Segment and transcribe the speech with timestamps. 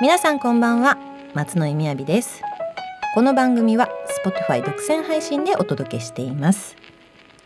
[0.00, 0.98] 皆さんこんばんは。
[1.34, 2.42] 松野井みやびです。
[3.14, 3.88] この番組は
[4.24, 6.76] Spotify 独占配信でお届けしています。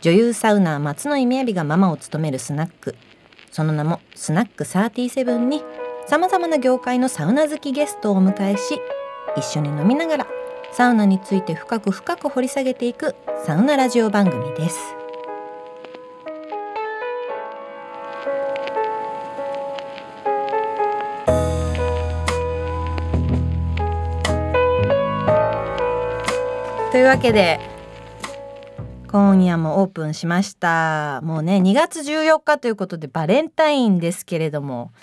[0.01, 2.95] 女優サウナー松野井みやびがママを務めるスナック。
[3.51, 5.63] その名もスナック37に
[6.07, 8.79] さまざまな業界のサウナ好きゲストをお迎えし
[9.37, 10.27] 一緒に飲みながら
[10.71, 15.00] サウナについて深く深く掘り下げていくサウナラジオ番組です。
[27.01, 27.59] いうわけで
[29.07, 31.19] 今夜もオープンしました。
[31.23, 34.93] もうね2月14日ということでバレンタインですけれども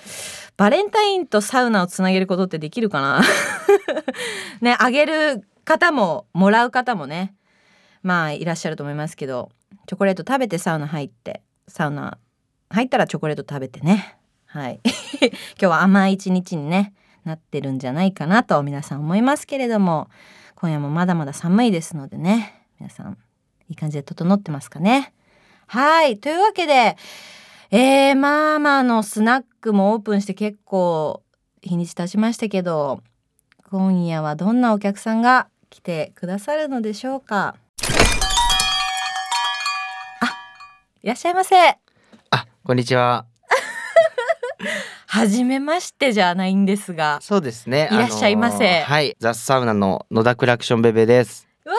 [0.57, 3.23] バレンタインとサウナをつなげることってできるかな？
[4.63, 7.35] ねあげる方ももらう方もね
[8.03, 9.51] まあいらっしゃると思いますけど
[9.87, 12.17] チョコレート食べてサウナ入ってサウナ
[12.71, 14.17] 入ったらチョコレート食べてね。
[14.47, 14.81] はい。
[15.21, 20.09] 今日は甘い一日にねなってるんじゃないかなと皆さん思いますけれども
[20.61, 22.67] 今夜もまだまだ寒いですのでね。
[22.81, 23.17] 皆さん
[23.69, 25.15] いい感じで整ってますかね。
[25.69, 26.19] はい。
[26.19, 26.97] というわけで
[27.71, 31.23] えー、まあまあのスナックもオープンして結構
[31.63, 33.03] 日にち経ちましたけど
[33.71, 37.55] 今夜はどんなお客さんが来てくださるのでしょうか。
[40.21, 40.27] あ
[41.03, 41.57] いらっしゃいませ。
[42.31, 43.27] あこんにちは。
[45.11, 47.89] はじめましてじゃないんですがそうですね。
[47.91, 48.57] いらっしゃいませ。
[48.69, 49.17] あのーはい。
[49.19, 51.49] ザ・サウナの野田クラクションベベです。
[51.65, 51.73] わ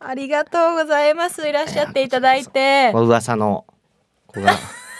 [0.00, 1.48] あありがとうございます。
[1.48, 2.92] いらっしゃっていただいて。
[2.94, 3.66] お噂の
[4.28, 4.52] 子が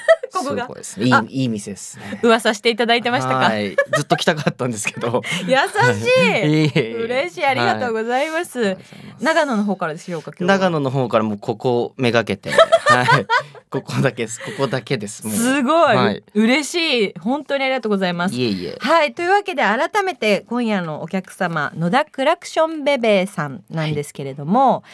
[0.32, 0.68] ここが。
[0.82, 1.24] すごいいあ。
[1.28, 2.20] いいい店ですね。
[2.22, 3.36] 噂していただいてましたか？
[3.36, 3.70] はい。
[3.70, 5.22] ずっと来たかったんですけど。
[5.46, 5.56] 優
[5.94, 6.08] し
[6.44, 7.04] い。
[7.04, 7.44] 嬉しい。
[7.44, 8.78] ありがとうございます、はい。
[9.20, 12.50] 長野の方からでしょうか長野の方からもうここをめがけて。
[12.50, 13.26] はい。
[13.68, 14.40] ここだけです。
[14.40, 15.28] ここだけです。
[15.28, 16.22] すごい、はい。
[16.34, 17.14] 嬉しい。
[17.18, 18.34] 本当にありがとうございます。
[18.34, 18.76] いえいえ。
[18.80, 19.12] はい。
[19.12, 24.84] というわけで改めて今夜のお客様野田クラクションベベさんなんですけれども、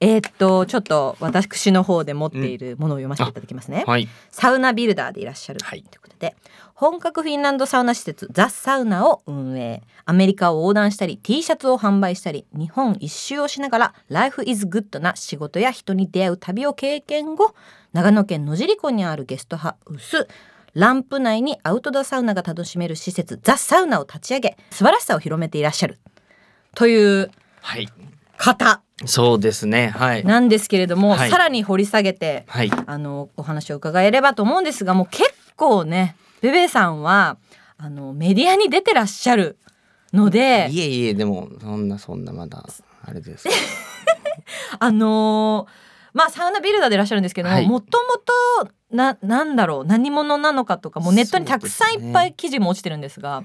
[0.00, 4.08] えーっとちょっと私の方で持っているものを読ませていただきますね、はい。
[4.30, 5.80] サウナビルダーでいらっしゃるとはい。
[5.80, 6.34] いうことで、
[6.74, 17.54] 本格フィンランドサウナ施設ザ・サウナを運営アメリカを横断したり T シャツを販売したり日本一周をしながらライフイズグッドな仕事や人に出会う旅を経験後
[17.92, 20.26] 長野県野尻湖にあるゲストハウス
[20.72, 24.56] ランプ内にアウトドアサウナが楽しめる施設ザ・サウナを立ち上げ。
[24.70, 25.98] 素晴らしさを広めていらっしゃる。
[26.74, 27.30] という
[27.60, 27.88] はい
[28.36, 29.88] 方そうですね。
[29.88, 30.24] はい。
[30.24, 31.30] なんですけれども、はい。
[31.30, 32.70] さらに掘り下げてはい。
[32.86, 37.38] あのお話を伺えればと思うんですがもう結構ねベベさんは
[37.78, 39.58] あのメディアに出てらっしゃる
[40.12, 42.64] のでいえいえでもそんなそんなまだ
[43.02, 43.48] あれです。
[44.78, 47.68] あのーまあサウナビルダーでいらっしゃるんですけども、はい。
[47.68, 48.14] もとも
[48.64, 53.44] とななんだろう何者なのかとかもうネットにたくさんいっぱい記事も落ちてるんですが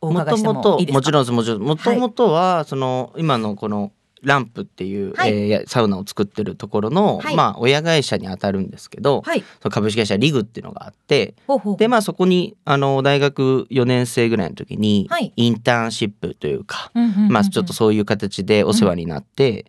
[0.00, 1.62] おもともともちろんもちろん。
[1.62, 3.92] もともとはその今のこの
[4.22, 5.30] ランプっていう、はい。
[5.30, 7.36] えーやサウナを作ってるところの、はい。
[7.36, 9.40] まあ親会社に当たるんですけど、はい。
[9.40, 11.34] その株式会社リグっていうのがあって
[11.78, 15.32] でまあそこにあの大学4年生ぐらいの時にはい。
[15.34, 16.92] インターンシップというか、
[17.28, 19.66] まあちょっとそういう形でお世話になって、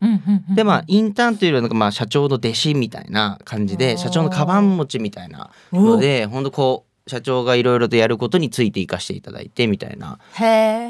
[0.55, 10.19] でまあインターンというよりはまあ社長の弟子みたいな感じで社長のカバン持ちみたいなので本当こう社長がいろいろとやることについていかしていただいてみたいな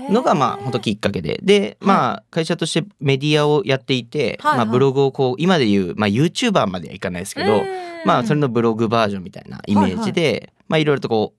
[0.10, 1.40] のがまあ本当きっかけで。
[1.42, 7.66] でまあ会社としてメディアをやっていて、まあブログをこう今でいうまあ YouTuber まではいかないですけど、うん。
[8.06, 11.34] まあそれのブログバージョンみたいなイメージで、まあいろいろとこ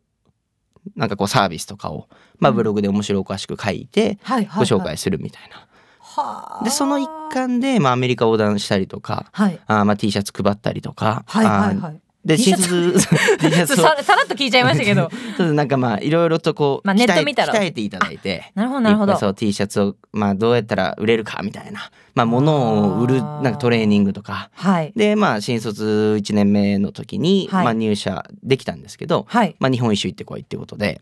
[0.87, 2.09] うなんかこうサービスとかを
[2.39, 5.67] まあブログで面白おかしく書いてご紹介するみたいな。
[6.01, 6.65] はあ。
[6.65, 9.29] でその一環でまあアメリカ横断したりとか。
[9.33, 9.61] はい。
[9.67, 15.11] あーまあ T シャツ配ったりとか、はいはいあーはいで新卒 ささらっと聞いちゃいましたけど。
[15.55, 17.55] なんかまあいろいろとこう、まあネット見たら。
[17.55, 18.53] 鍛えていただいて。
[18.55, 19.17] なるほどなるほど。
[19.17, 21.91] そう T シャツをまあどうやったら売れるかみたいな。
[22.15, 24.51] まあ物を売るなんかトレーニングとか。
[24.55, 24.93] はい。
[24.95, 27.65] でまあ新卒1年目の時に、はい。
[27.65, 29.57] まあ入社できたんですけど、はい。
[29.59, 31.01] まあ日本一周行ってこいってことで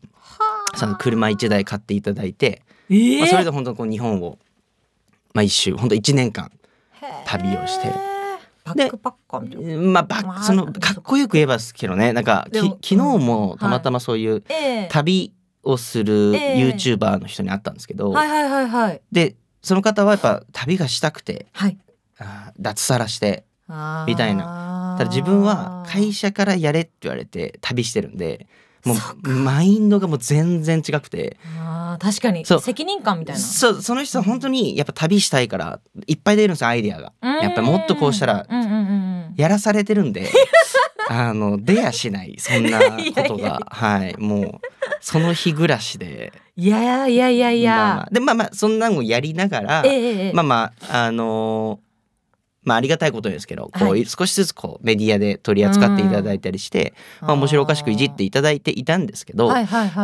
[0.74, 4.38] その車1台買っていただいて、えまあ、それで本当にこう日本を
[5.34, 6.50] まあ一周本当1年間
[7.26, 8.09] 旅をして
[8.74, 9.76] バックパッカーみたいな。
[9.78, 12.12] まあバまあッそのかっこよく言えばですけどね。
[12.12, 14.88] なんかき昨日もたまたまそういうええ。
[14.90, 15.32] 旅
[15.62, 16.72] をするええ。
[16.74, 19.00] YouTuber の人に会ったんですけど、はいはいはいはい。
[19.12, 21.78] でその方はやっぱ旅がしたくてはい。
[22.18, 23.44] あー脱サラして
[24.06, 24.96] みたいな。
[24.98, 28.46] ただ自分は会社からやれって言われて旅してるんで
[28.84, 28.94] も
[29.24, 31.36] うマインドがもう全然違くて。
[31.58, 32.44] あー確かに。
[32.46, 32.60] そう。
[32.60, 33.40] 責任感みたいな。
[33.40, 37.12] そうその人は本当にやっぱ旅したいからいっぱい出るんですよアイデアが。
[37.20, 37.32] うん。
[37.42, 38.46] やっぱりもっとこうしたら
[39.36, 40.28] やらされてるんで
[41.08, 42.36] あの出やしない。
[42.38, 43.60] そんなことが。
[43.70, 44.14] はい。
[44.18, 44.50] もう
[45.00, 46.32] その日暮らしで。
[46.56, 48.08] いやいやいやいや、まあまあ。
[48.12, 50.32] でまあまあそんなのをやりながらえ。
[50.32, 51.89] まあまああのー
[52.70, 59.56] まあありがたいことですけどこう、はい少しずつこうメディアで取り扱っていただいたりして、まあ、面白おかしくいじっていただいていたんですけど、ま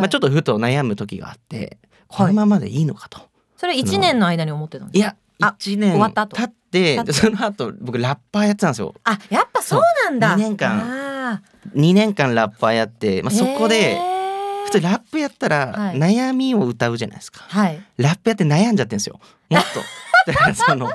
[0.02, 1.78] あ、ちょっとふと悩む時があって
[2.08, 3.20] このままでいいのかと。
[3.56, 6.36] それ一年の間に思ってたんですいやあ1年終わった後。
[6.36, 8.94] 経ってその後僕ラッパーやってたんですよ。
[9.04, 10.28] あやっぱそうなんだ。
[10.30, 11.32] そう二年間。
[11.32, 11.42] あ
[11.74, 13.36] 2年間ラッパーやって、まあ、ー。
[13.36, 13.98] そこで
[14.66, 15.98] 普通ラップやったらはい。
[15.98, 17.44] 悩みを歌うじゃないですか。
[17.48, 17.80] はい。
[17.96, 19.20] ラップやって悩んじゃってんですよ。
[19.50, 19.80] もっと。
[20.26, 20.90] だからその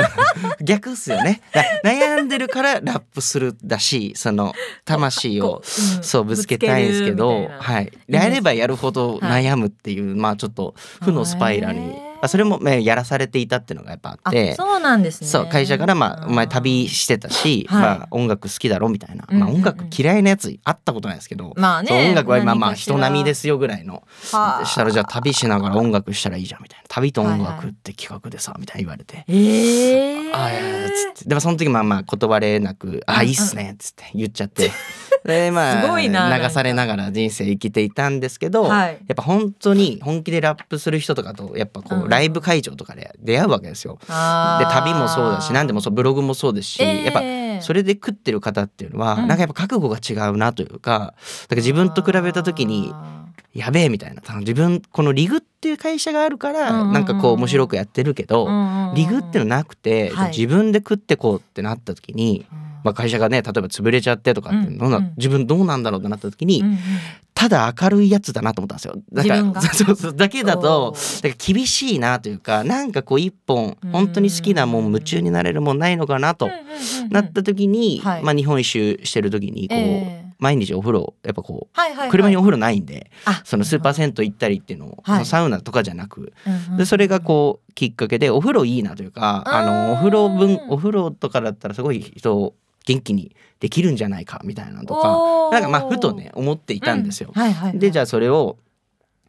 [0.62, 1.42] 逆っすよね。
[1.52, 4.54] だ悩んでるからラップするだし、その
[4.84, 7.92] 魂をこううんそうぶつけたいんですけど、はい。
[8.08, 14.54] やればやるほど悩むっていう、まあちょっと負のスパイラルにあそれもねやらされていたっていうのがやっぱああって。
[14.54, 15.26] そうなんですね。
[15.26, 17.80] そう会社からまあお前旅ししてたし、はい。
[17.82, 24.02] まあ音楽好きだろみたいな、まあ音楽嫌いなやつ会ったことないですけど、まあね音楽はまあまあ人並みですよぐらいの。
[24.32, 24.66] はあ。
[24.66, 26.84] したらじゃあ旅しながら音楽したらいいじゃんみたいな。
[26.88, 29.24] 旅と音楽って企画でさみたいな言われて。
[29.28, 30.50] ええああ
[31.14, 31.28] つって。
[31.28, 34.70] でもその時まあまあ断れなく「あうんいいっすね」っつって言っちゃって
[35.24, 38.98] でまあすごいな流されながら人生生きていたんですけど、はい。
[39.06, 42.02] やっぱ本当に本気でラップする人とかとやっぱこうん。
[42.02, 43.98] うライブ会場とかで出会うわけですよ。
[44.00, 47.22] で旅もそうだし何でもそうブログもそうですし、やっぱ
[47.60, 49.28] それれで食ってる方っていうのは、うん。
[49.28, 51.14] なんかやっぱ覚悟が違うなというかだか
[51.50, 52.92] ら自分と比べた時に
[53.54, 56.92] やべえみたいな自分このリグっていう会社があるから、うんうんうん。
[56.92, 58.48] なんかこう面白くやってるけど、
[58.94, 60.30] リグっていうのなくて、はい。
[60.30, 62.46] 自分で食ってこうってなった時に、
[62.84, 65.04] まあ、会社がね例えば潰れちゃってとかってどんな、うん。
[65.04, 66.78] うん自分どうなんだろうってなった時に、うんうん。
[67.34, 68.94] ただ明るいやつだなと思ったんですよ。
[69.12, 69.60] だから自分が。
[69.74, 70.16] そうそう。
[70.16, 76.48] だけだとから厳しいなというかなんかこう一本うん本当に好きなもん夢中になれるもんないのかなと
[77.10, 78.22] なった時に、はい。
[78.22, 82.10] まあ、日本一周してる時にこう、ええ毎日お風呂やっぱこうはいはいはい。
[82.10, 85.26] 車にお風呂ないんで、あそのスーパー銭湯行ったりっていうのを、はい。
[85.26, 92.54] サウナとかじゃなくうんうんでそれがこうきっかけでお風呂いいなというかあのお風呂分お風呂とかだったらすごい人を
[92.86, 97.30] 元気にできるんじゃないかみたいなのとかなんかまあふとね思っていたんですよ。
[97.34, 97.40] うん。
[97.40, 97.78] はいはいはい。
[97.78, 98.56] でじゃあそれを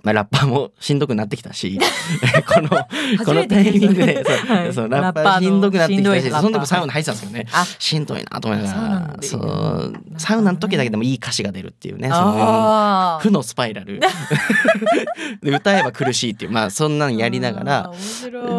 [0.04, 1.80] まあ、ラッパーもしんどくなってきたし
[2.48, 4.74] このこのタイミングで そう、はい。
[4.74, 7.48] そうラッパーしんどくなってきたしその時サウナ入ってたんですよね。
[7.52, 7.66] あ。
[7.78, 14.00] しんどいなと思いながらそうサウナの時だけでもいい歌詞が出るっていうねその負のスパイラル。
[15.44, 17.92] で歌えば苦しいっていうまあそんなんやりながら。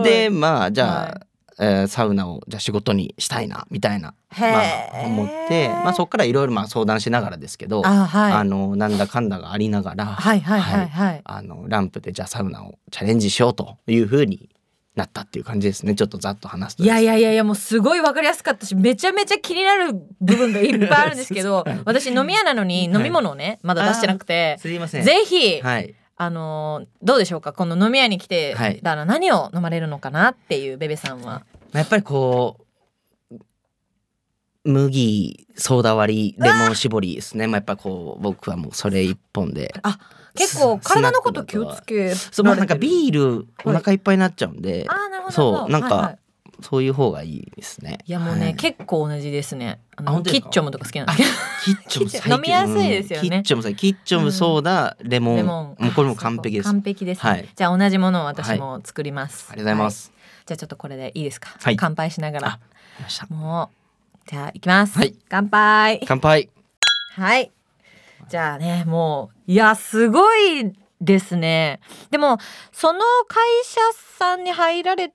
[0.04, 8.32] でまあじゃあ、はいえーサウナをじゃあ仕事にしたいなみたいな、へまーあ、思って、まあ、そこからいろいろまあ相談しながらですけどあはい。
[8.32, 14.50] あのなんだかんだがありながら、はいはいはいはいあのランプでじゃあサウナをチャレンジしようというふうに
[14.94, 15.94] なったっていう感じですね。
[15.94, 25.04] ちょっとざっと話すといやいやいやいやもうすごいわかりやすかったしめちゃめちゃ気になる部分がいっぱいあるんですけど 私飲み屋なのに飲み物をねまだ出してなくてすいません。
[25.04, 27.52] ぜひはいあのーどうでしょうか？
[27.52, 31.42] この飲み屋に来てはいたら何を飲まれるのかなっていうベベさんは。
[31.72, 32.58] やっぱりこ
[33.30, 33.36] う
[34.64, 37.46] 麦ソーダ割りレモン絞りですね。
[37.46, 39.74] まあやっぱこう僕はもうそれ一本で。
[39.82, 39.98] あ
[40.34, 45.34] 結構ス体のこと気をつけそうまあなんかビールおはい腹いっぱいになっちゃうんで、あーなるほど。
[45.34, 46.18] そうなんかはいはい
[46.62, 47.98] そういう方がいいですね。
[48.06, 48.54] いやもうね、はい。
[48.54, 49.80] 結構同じですね。
[49.96, 50.48] あのあ本当ですか？
[50.48, 51.64] キッチョムとか好きなんです。
[51.64, 53.24] けどキッチョも最強飲みやすいですよね。
[53.24, 53.30] うん。
[53.30, 55.36] キッチョも最キッチョもソーダ、レモン。
[55.36, 55.76] レモン。
[55.78, 56.66] もうこれも完璧です。
[56.66, 57.30] 完璧です、ね。
[57.30, 57.48] はい。
[57.54, 61.76] じゃあ同じものを私も作ります、ありがとうございます、はじゃあちょっとこれでいいですか、はい。
[61.76, 62.60] 乾杯しながあらわか
[62.98, 63.26] りました。
[63.26, 65.14] もうじゃあ行きます、はい。
[65.28, 66.00] 乾杯。
[66.06, 66.48] 乾杯。
[67.14, 67.50] はい。
[68.28, 71.80] じゃあねもういやすごいですね。
[72.10, 72.38] でも
[72.70, 73.80] その会社
[74.18, 75.12] さんに入られ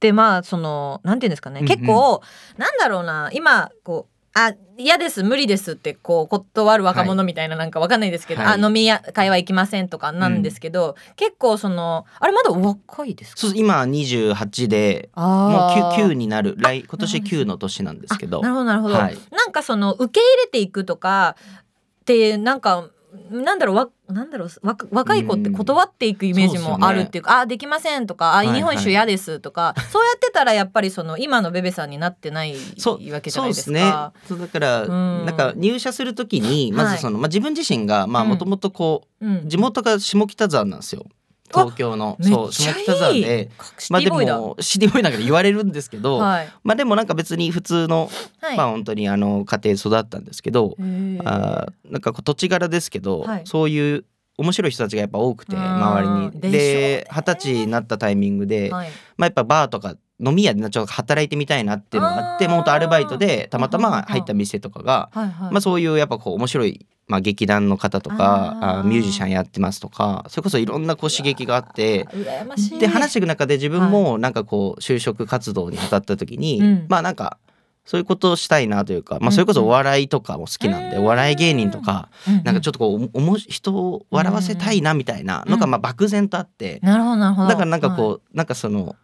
[0.00, 1.68] てまあそのなんていうんですかね、うんうん。
[1.68, 2.22] 結構
[2.56, 3.30] なんだろうな。
[3.32, 8.62] 今こうあ嫌です無理ですってこう断る若者みたいななんかわかんないですけど、はい。
[8.62, 13.40] あ飲み屋会は行きませんとかなんですけど、結構そのあれまだお若いですか？
[13.40, 16.54] そう今28でもうあ 9, ーになる。
[16.58, 18.38] 来今年なるほど9の年なんですけど。
[18.38, 19.18] あなるほどなるほど、はい。
[19.32, 21.34] なんかその受け入れていくとか
[22.02, 22.88] ってなんか
[23.30, 28.56] なんだろうわなんだろう若若い子って断っていくイメージもあるっていうか、あできませんとかあ、はいはい。
[28.56, 33.90] 日本一周嫌ですとか そうやってたらやっぱりその今のベベさんになってないそうわけじゃないですそうですね。
[33.90, 34.12] か。
[34.26, 35.26] そうだから、うん。
[35.26, 39.36] なんか入社する時にまずその、まあ、自分自身がもともとこうん。
[39.38, 41.04] う地元が下北沢なんですよ
[41.52, 44.10] 東京のそう下北沢でシまあで。
[44.10, 46.48] もシティボーイなんかで言われるんですけど、はい。
[46.62, 48.56] まあでもなんか別に普通の、はい。
[48.56, 53.42] まあ本当にあの家庭で育ったんですけど、あーなんかこう土地柄ですけど、はい。
[53.44, 54.04] そういう
[54.36, 56.52] 面白い人たちがやっぱ多くてうん周りに。
[56.52, 58.88] で二十歳になったタイミングで、はい。
[59.16, 65.52] まあやっぱバーとか飲み屋でちょっと働いてみたいなっていうのがあってもっとアルバイトでたまたま入った店とかが、はいはい。
[65.52, 72.06] まあ、そういうやっぱこう面白い、まあ、劇団の方とかあミュージシャンやってますとかそれこそいろんなこう刺激があって
[72.78, 76.86] で話していく中で自分もなんかこう就職活動に当たった時に、うん。
[76.88, 77.38] まあなんか
[77.84, 79.32] そういうことをしたいなというか、まあ、うん。
[79.32, 81.04] それこそお笑いとかも好きなんで、うん。
[81.04, 82.10] お笑い芸人とか、
[82.44, 85.70] なんかちょっっとこうおも人を笑わせたいなみたいなのがうん。
[85.70, 87.48] まあ漠然とあって、なるほどなるほど。
[87.48, 88.96] だからなんかこう、はなんかその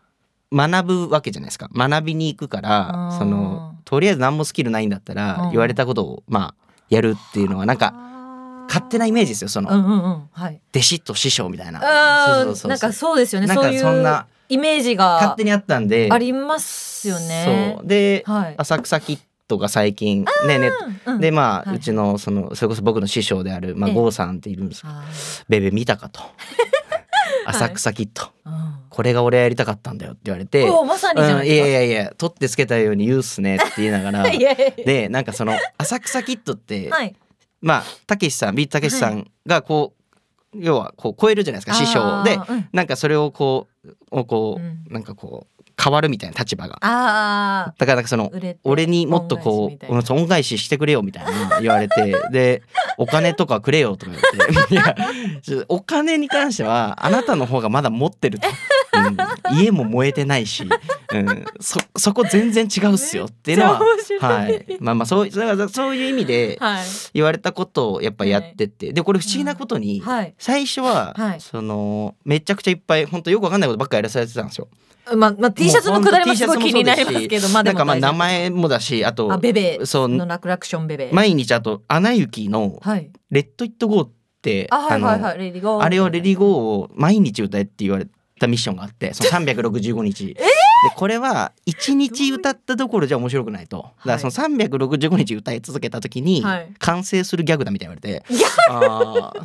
[0.52, 1.68] 学ぶわけじゃないですか。
[1.75, 5.50] 学びに行くからそのとりあえず何もスキルないんだったらうん。
[5.50, 7.94] 言われたことをまあやるっていうのはなんか
[8.68, 10.60] 勝手なイメージですよそのうんうんうんはい。
[10.70, 11.80] 弟子と師匠みたいな。
[11.80, 13.46] なんかそうですよね。
[13.46, 16.08] なんかそんなイメージが勝手にあったんで。
[16.10, 17.78] ありますよね。
[17.84, 18.54] で、はい。
[18.56, 20.70] 浅草キッドが最近ねね
[21.06, 21.20] うんうん。
[21.20, 21.76] でまあ、はい。
[21.76, 23.94] うちのそのそれこそ僕の師匠である、まあ、ええ。
[23.94, 25.04] 郷さんっているんですけどあ
[25.48, 26.20] 「ベベ見たか?」と
[27.46, 34.22] 「浅草キッド、ーうんこれが俺やりたかったんだよ」って言われて「おまさにじゃうん、いやいないでやいや取ってつけたように言うっすね」って言いながら。
[34.30, 37.16] でなんかその浅草キッドって、はい。
[37.60, 39.94] まあたけしさんビートたけしさんがこ
[40.54, 42.22] う、要はこう超えるじゃないですか師匠。
[42.22, 42.68] でうん。
[42.72, 44.84] なんかそれをこうをこう、うん。
[44.88, 46.78] なんかこう変わるみたいな立場が。
[46.80, 52.62] あだからその俺にもっとこう恩返ししてくれよみたいな言われて で
[52.98, 54.74] お金とかくれよとか言って。
[54.74, 54.96] いや
[55.68, 58.48] お金に関してはあなたの方がまだ持ってると、
[59.50, 60.64] うん、家も燃えてないし、
[61.12, 63.80] うん、そそこ全然違うっすよっていうのは
[64.20, 64.66] はい。
[64.80, 66.84] まあまあそうそれはそういう意味ではい。
[67.14, 68.92] 言われたことをやっぱやってって。
[68.92, 70.34] でこれ不思議なことに、はい。
[70.38, 71.40] 最初は、はい。
[71.40, 74.68] そのめちゃくちゃいっぱい本当よくわかんないことばっかりやらされてたんですよ。
[75.16, 81.10] まあまあ T シャツのくだりもすごい気になりますけどまあなんかまあ名前もだしあとあベベそうのクラクションべべー。
[81.12, 84.11] 毎日あと「アナ雪」のはい「Let It Go」っ
[84.42, 85.82] てあはいはいはい Let It Go。
[85.83, 88.06] あれを「Let It Go」を毎日歌えって言われ
[88.38, 90.35] たミッションがあってその 365日。
[90.35, 90.40] で
[90.90, 93.90] これは1日歌ったところじゃ面白くないと。
[94.00, 96.68] だからその365日歌い続けた時にはい。
[96.78, 98.34] 完成するギャグだみたいに言われて。
[98.34, 99.38] ギャあー。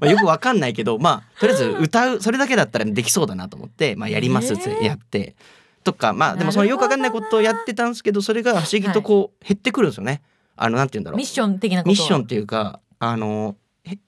[0.00, 5.34] まあよくわかんないけどまあとりあえず歌うそれだけだったらできそうだなと思って、まあ、やりますってやって。
[5.82, 10.22] とかまあでもそのよくわかんないことをやってたんですけどそれが不思議とこう減ってくるんですよね。
[10.56, 11.16] あのなんて言うんだろう。
[11.16, 13.98] ミッション的なことミッションっていうかあのへ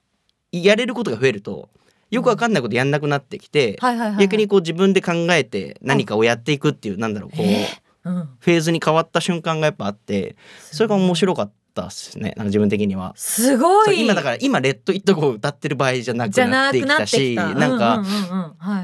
[0.51, 1.69] やれることが増えると
[2.13, 3.77] よくわかんないことやんなくなってきて、
[4.19, 7.67] 逆にこう自分で考えて何かをやっていくっていうなんだろうこう、え
[8.05, 8.29] うん。
[8.39, 13.13] フェーズに変わった瞬間がやっぱあってそれが面白かったっすねなんか自分的には。
[13.15, 14.01] すごい。
[14.01, 18.03] 今だから今「レッド・イット・ゴー」歌ってる場合じゃなくなってきたしなんか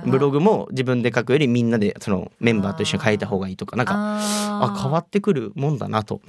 [0.06, 6.22] ブログも自分で書くよりみんなでそのメンバーと一緒に書いた方がいいとかなんかああ変わってくるもんだなと。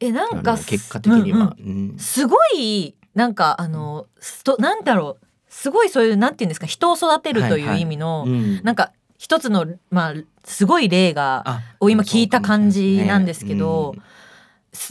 [0.00, 1.54] えなんか結果的には。
[1.58, 1.90] うんうん。
[1.90, 1.98] うん。
[1.98, 8.62] すごいなんかあのストなんだろうすごいそういうなんていうんですか人を育てるという意味の、うん。
[8.62, 10.14] なんか一つのまあ
[10.44, 13.94] すごい例があを今聞いた感じなんですけど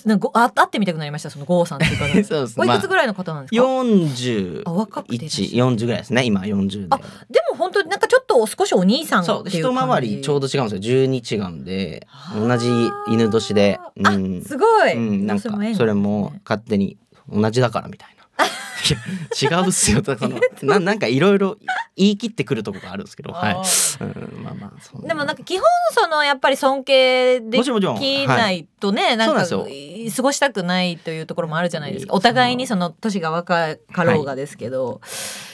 [0.06, 0.20] なん。
[0.20, 2.24] か会ってみたくなりましたその郷さんっていう方。
[2.28, 2.60] そうです。
[2.60, 6.88] おいまあくつぐらいの方なんですか、四十あ若くていらっしゃる一四十ぐらいですね今四十で。
[6.90, 7.04] あで
[7.50, 9.60] も本当になんかちょっと少しお兄さんっていう感じ。
[9.60, 10.80] 一回りちょうど違うんですよ。
[10.80, 12.68] 十二違うんではあ同じ
[13.08, 13.80] 犬年で。
[14.04, 14.44] あうん。
[14.44, 16.98] すごい、うんなんかそれも勝手に
[17.32, 18.19] 同じだからみたいな。
[19.42, 20.40] いや違うっすよ だから。
[20.62, 21.58] ななんかいろいろ
[21.96, 32.14] 言い切ってくるとこがあるんですけどはい、うん、まあまあでもなんか基本そのやっぱり尊敬できないとね、なんか過ごしたくないというところもあるじゃないですか。
[32.14, 35.02] お互いにその年が若かろうがですけど、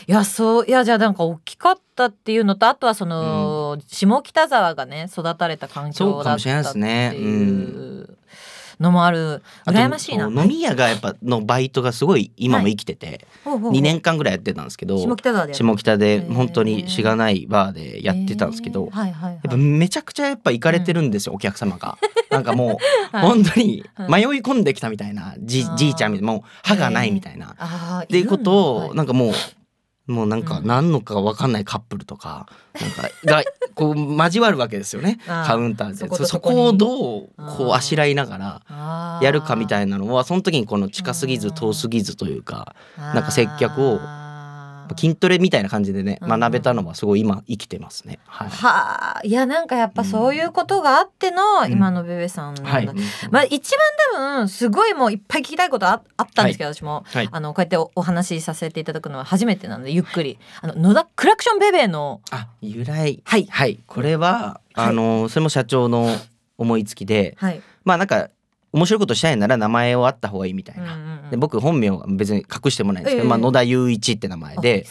[0.08, 7.16] い、やそういやじゃあなんか大きかったっていうのとあとはその、下北沢がね育たれた環境だったってですね。
[7.16, 8.18] いう
[8.80, 10.28] のもある羨ましいな。
[10.28, 13.72] 飲み屋がやっぱのバイトがすごい今も生きてて、ほうほうほう。
[13.74, 19.06] 2年間ぐらいやってたんですけど下北沢で下北で本当にしがないバーでやってたんですけど、や
[19.38, 21.98] っぱめちゃくちゃやっぱ行かれてるんですよ、お客様が。
[22.32, 22.78] なんかも
[23.14, 23.28] う、はい。
[23.28, 24.26] 本当にはい。
[24.28, 27.56] 迷い込んできたみたいなじじいちゃんみたいなもう歯がないみたいな。
[28.04, 29.34] っていうことをなんかもう
[30.08, 30.68] もうなんかうん。
[30.68, 32.48] 何のか分かんないカップルとか
[32.80, 33.44] なんかが
[33.74, 35.20] こう交わるわけですよね。
[35.26, 36.26] カウンターで。
[36.26, 44.00] そこをどうこうあしらいながらやるかみたいなのはその時にこの近すぎず遠すぎずというかなんか接客を
[44.98, 48.20] 筋トレみたいな感じでねうん学べたのはすごい今生きてますね。
[48.28, 48.50] はい。
[48.50, 49.22] はあ。
[49.24, 51.72] いやなんかやっぱそういうことがあってのうん。
[51.72, 52.90] 今のベベさんなんだ、はい。
[53.32, 53.80] まあ一番
[54.14, 57.04] 多分すごいもういっぱい聞きたいことああったんですけど、私も。
[57.08, 57.30] はい。
[57.32, 60.38] あのこうやっておお話しさせていただくのは初めてなのでゆっくり。
[60.62, 63.22] あの野田クラクションベベのあ由来。
[63.24, 63.48] はい。
[63.50, 63.80] はい。
[63.88, 66.10] これはあのそれも社長の
[66.58, 67.62] 思いつきではい。
[67.84, 68.30] まあなんか
[68.76, 71.30] 面白いことしたいなら名前をあった方がいいみたいな、うんうんうん。
[71.30, 73.30] で僕本名は別に隠してもないんですけど、ええ。
[73.30, 74.86] まあ、野田雄一って名前で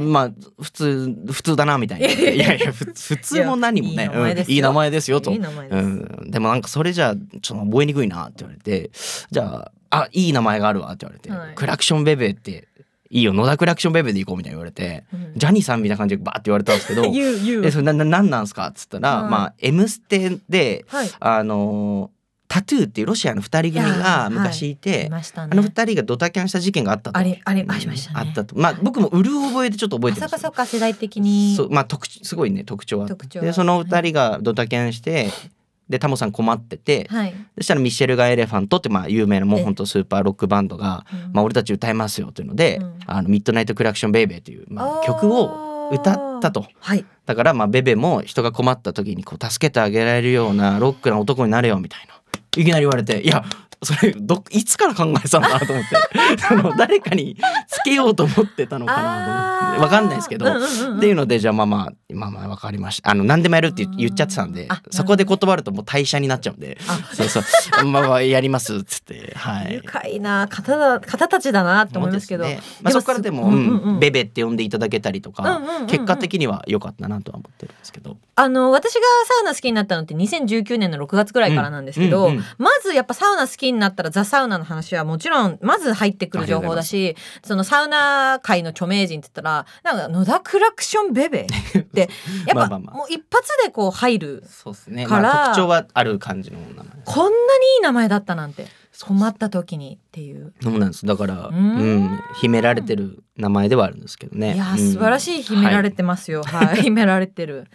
[0.00, 0.30] まあ
[0.62, 2.06] 普通普通だなみたいな。
[2.08, 5.18] いやいやふ普通も何もねいやいい名前ですよ。
[5.18, 6.10] うんいい名前ですよと。
[6.10, 6.22] です。
[6.22, 8.90] うん、でもなんかそれじゃあちょっと覚えにくいなって言われて
[9.30, 11.54] じゃああいい名前があるわって言われて、はい。
[11.54, 12.68] クラクションベベって
[13.10, 15.32] いいよ野田クラクションベベで行こうみたいに言われて、うん。
[15.36, 17.66] ジャニーさんみたいな感じでバーって言われたんですけど 言う言う。
[17.66, 21.10] えそれなななんなんすかっつったら、うんまあ「M ステ」ではい。
[21.20, 22.17] あのー
[22.48, 25.50] タトゥーっていうロシアの二人組が昔いて、いましたね。
[25.52, 27.18] あの二人がドタキャンした事件があったと。
[27.18, 27.98] あれありましたね。
[28.14, 28.58] あったと。
[28.58, 31.54] まあ僕もうる覚えでちょっと覚えてますあそっかそっか世代的に。
[31.56, 33.06] そうまあ特徴すごいね特徴は。
[33.06, 35.28] でその二人がドタキャンして
[35.88, 41.32] でタモさん困ってて、はい、そしたらミシェルガ・エレファントってまあ有名なもうえ本当スーパーロックバンドが、うん。
[41.32, 42.98] まあ、俺たち歌いますよというので、うん。
[43.06, 46.66] あのミッドナイト・クラクション・ベイベーという、まあ、曲を歌ったと。
[46.80, 47.04] はい。
[47.24, 52.17] だからまあベベも人が困った時にこう助けてあげられるようなロックな男になれよみたいな
[52.60, 53.44] いきなり言われていや
[53.82, 55.96] それどいつから考えたのかなと思って。
[56.48, 57.36] その誰かに
[57.68, 59.80] つけようと思ってたのかなと思って。
[59.82, 60.96] わかんないですけど、うんうんうんうん。
[60.98, 63.10] っていうのでじゃあまあまあまあまあわかりました。
[63.10, 66.78] あの何でもやるって言言っちゃってたんであそこで断るともう退社になっちゃうんで。
[66.88, 66.98] あ。
[67.14, 67.84] そうそう。
[67.84, 69.32] まあまあやりますっつって。
[69.36, 69.74] はい。
[69.74, 69.82] 愉。
[69.82, 72.44] 快な方だ方たちだなって思いますけど。
[72.44, 73.94] ねまあ、そこからでも、ううんんうん。
[73.94, 78.16] うんベベって呼んでいただけたりとか、うんうんうんうん結果的には良かったなとは思ってるんですけど。
[78.34, 82.44] あの私がサウナ好きになったのって2019年の6月ぐらいからなんですけど、うんうんうん。
[82.58, 91.46] まずやっぱサウナ好きになったらザ・サウナの話はもちろんまず入ってくる情報だしそのサウナ界の著名人って言ったらなんか野田クラクションベベ
[91.78, 92.08] って
[92.46, 95.06] やっぱもう一発でこう入るそうですね。
[95.06, 95.16] 特
[95.56, 96.86] 徴はある感じの名前。
[97.04, 97.34] こんなに
[97.76, 98.66] いい名前だったなんて
[99.04, 100.52] 困った時にっていう。
[100.60, 101.06] そうなんです。
[101.06, 104.54] だから、ううんん、秘められてる名前ではあるんですけどね。
[104.54, 106.42] いやーうん素晴らしい秘められてますよ。
[106.42, 107.68] はい、 秘められてる。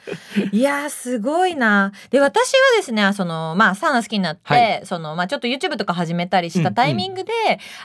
[0.51, 1.94] いやーすごいな。
[2.10, 7.32] で私はですね、そのまあサウナ好きになって、はいそのまあちょっと YouTube とか始めたりしたタイミングで、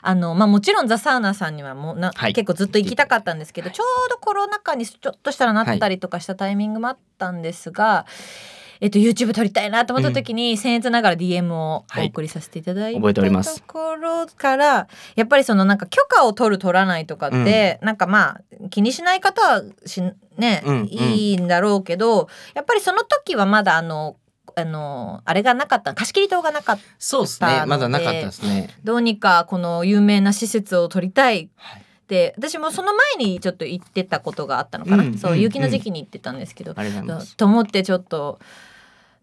[0.03, 8.05] あのまあもちろんザサウナさんにはもうな、はい結構ずっと行きたかったんですけど、ちょうどコロナ禍にちょっとしたらなったりとかしたタイミングもあったんですが。
[8.81, 13.63] えっと、YouTube 撮りたいなと思った時に、僭越ながら DM をお送りさせていただいた覚えております。
[13.63, 20.03] ところからやっぱりそのなんか許可を取る取らないとかって、なんかまあ気にしない方はし
[20.37, 20.87] ね、うんうん。
[20.87, 24.17] いいんだろうけどやっぱりその時はまだあの
[24.55, 27.65] あのあれがなかった貸し切り棟がなかったそうですね。
[27.67, 28.71] まだなかったですね。
[28.85, 31.83] どうにかこの有名な施設を取りたいはい。
[31.83, 37.37] って私もその前にちょっと行ってたことがあったのかな、うんそううん雪の時期に行ってたんですけど、うございます。
[37.37, 38.41] と思ってちょっと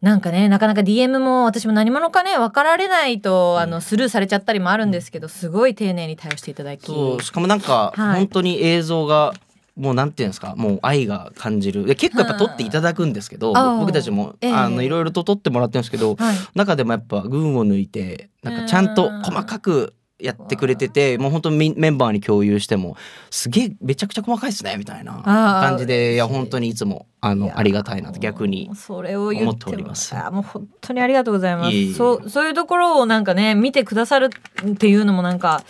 [0.02, 8.20] なんかねなかなか DM も私も何者かね分かられないとあのスルーされちゃったりもあるんですけどすごい丁寧に対応していただきそう、しかもなんか、はい。
[8.20, 9.34] 本当に映像が。
[9.76, 11.86] もうなんていうんですかもう愛が感じる。
[11.86, 13.76] で結構やっぱ撮っていただくんですけど、あ。
[13.76, 14.54] ー僕たちも、ええ。
[14.54, 16.36] あのいろいろと撮ってもらってるんですけど、はい。
[16.56, 22.96] 中でもやっぱ群を抜いてなんかちゃんと細かくやってくれててもう本当にメンバーに共有しても
[23.30, 30.16] すげえめちゃくちゃ細かいですねみたいな感じでいや本当にいつもあのありがたいなと逆にそれを言って思っております。
[30.16, 31.76] あもう本当にありがとうございます。
[31.76, 34.30] いそうそういうところをなんかね見てくださる
[34.64, 35.64] っていうのもなんか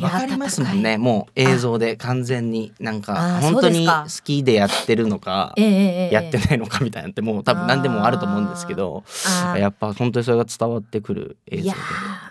[0.00, 0.98] わかりますもんね。
[0.98, 3.92] もう映像で完全になんか本当に好
[4.24, 9.04] きでやってるのかやってないのかみたいなのってもう多分何でもあると思うんですけど
[9.56, 11.76] やっぱ本当にそれが伝わってくる映像で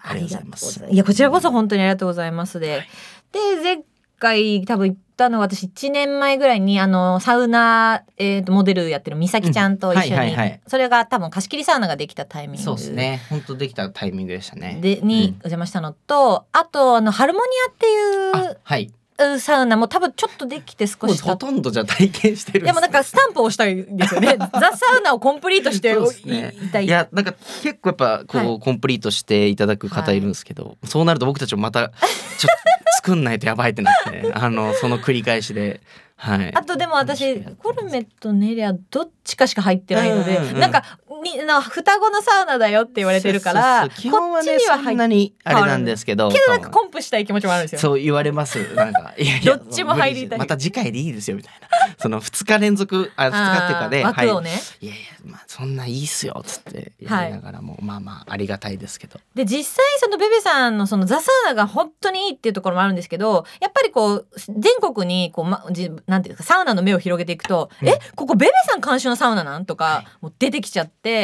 [0.03, 0.86] ありがとうございます。
[0.89, 2.60] いやこちらこそ本当にありがとうございます。
[2.60, 2.84] で、
[3.32, 3.77] で前
[4.19, 10.62] 回多分行ったのは私1年前ぐらいにあのサウナ、えー、とモデルやってる美咲ちゃんと一緒に、うんはいはいはい。
[10.67, 12.63] それが多分貸し切りサウナができたタイミング。
[12.63, 13.21] そうですね。
[13.30, 14.80] 本当できたタイミングでしたね。
[14.82, 15.34] でにうん。
[15.34, 18.91] お邪魔したのと、あとあのハルモニアっていうあはい。
[19.19, 24.38] うんサウナも多分ちょっとできて少しほとんどじゃあ体験してるんでもなんかスタンプをしたいんですよね。
[24.38, 25.95] ザ・サウナをコンプリートして
[26.30, 26.53] ね。
[26.84, 28.60] いやなんか結構やっぱこう、はい。
[28.60, 35.82] コンプリートしていただく方いるんですけど、そうなると僕たちもまたちょっと作んないとやばいってなって あのその繰り返しで。
[36.19, 36.52] はい。
[36.56, 40.60] あとでも私コルメとネリアどっちかしか入ってないので、うんうんうん。
[40.60, 40.97] なんか
[41.36, 44.02] みな双子のサウナだよって言われてるからそうそうそう。
[44.02, 47.80] 基本はねこっちにはそんなにあれなんですけどけどなんかコンプしたい気持ちもあるんですよ。
[47.80, 48.58] そう言われます。
[48.76, 50.40] なんかいやいや どっちも入りたい。
[50.40, 51.68] また次回でいいですよみたいな。
[52.00, 59.20] その2日連続あ2日っていうかで、あー枠をね、いやいやまあそんないいっすよっつってやりながらも、まあまあありがたいですけど。
[59.36, 67.88] で実際そのベベさんのそのザ・サウナが本当にいいっていうところもあるんですけどやっぱりこう全国にこう、ま、じなんていうんですかサウナの目を広げていくと「うん。
[67.88, 71.16] えここベベさん監修のサウナなん?」とか、もう出てきちゃって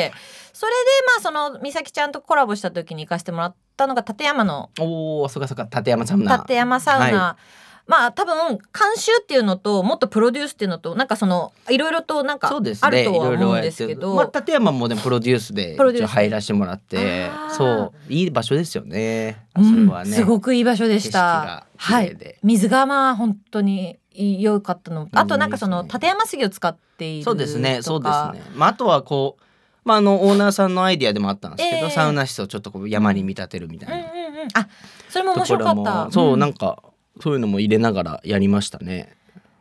[0.53, 0.77] それで
[1.07, 5.67] まあその美咲ちゃんとコラボした時に行かせてもらったのが立山のおおそうかそうか。
[5.71, 6.37] 立山サウナ。
[6.37, 7.37] 立山サウナ、は
[7.85, 8.59] まあ多分監
[8.95, 15.75] 修っていうのともっとプロデュースっていうのとなんかそのいろいろとなんかあるとは思うんですけど、まあ立山もでもプロデュースで
[16.05, 18.13] 入らせてもらってそう。
[18.13, 19.45] いい場所ですよね。
[19.55, 21.19] そうんれはね、すごくいい場所でした。
[21.19, 21.67] が。
[21.75, 22.15] はい。
[22.41, 25.09] 水がまあ本当に良かったの。
[25.11, 28.41] あとなんかその立山杉を使っているそうですねそうですね。
[28.55, 29.43] まああとはこう
[29.85, 34.49] まああのオーナーさんのアイディアでもあったんですけど、ええサウナ室をちょっとこう山に見立てるみたいうんうんなうん。
[34.53, 34.67] あ、
[35.09, 36.11] それも面白かった。
[36.11, 36.81] そう、んなんか
[37.21, 39.15] そういうのも入れながらやりましたね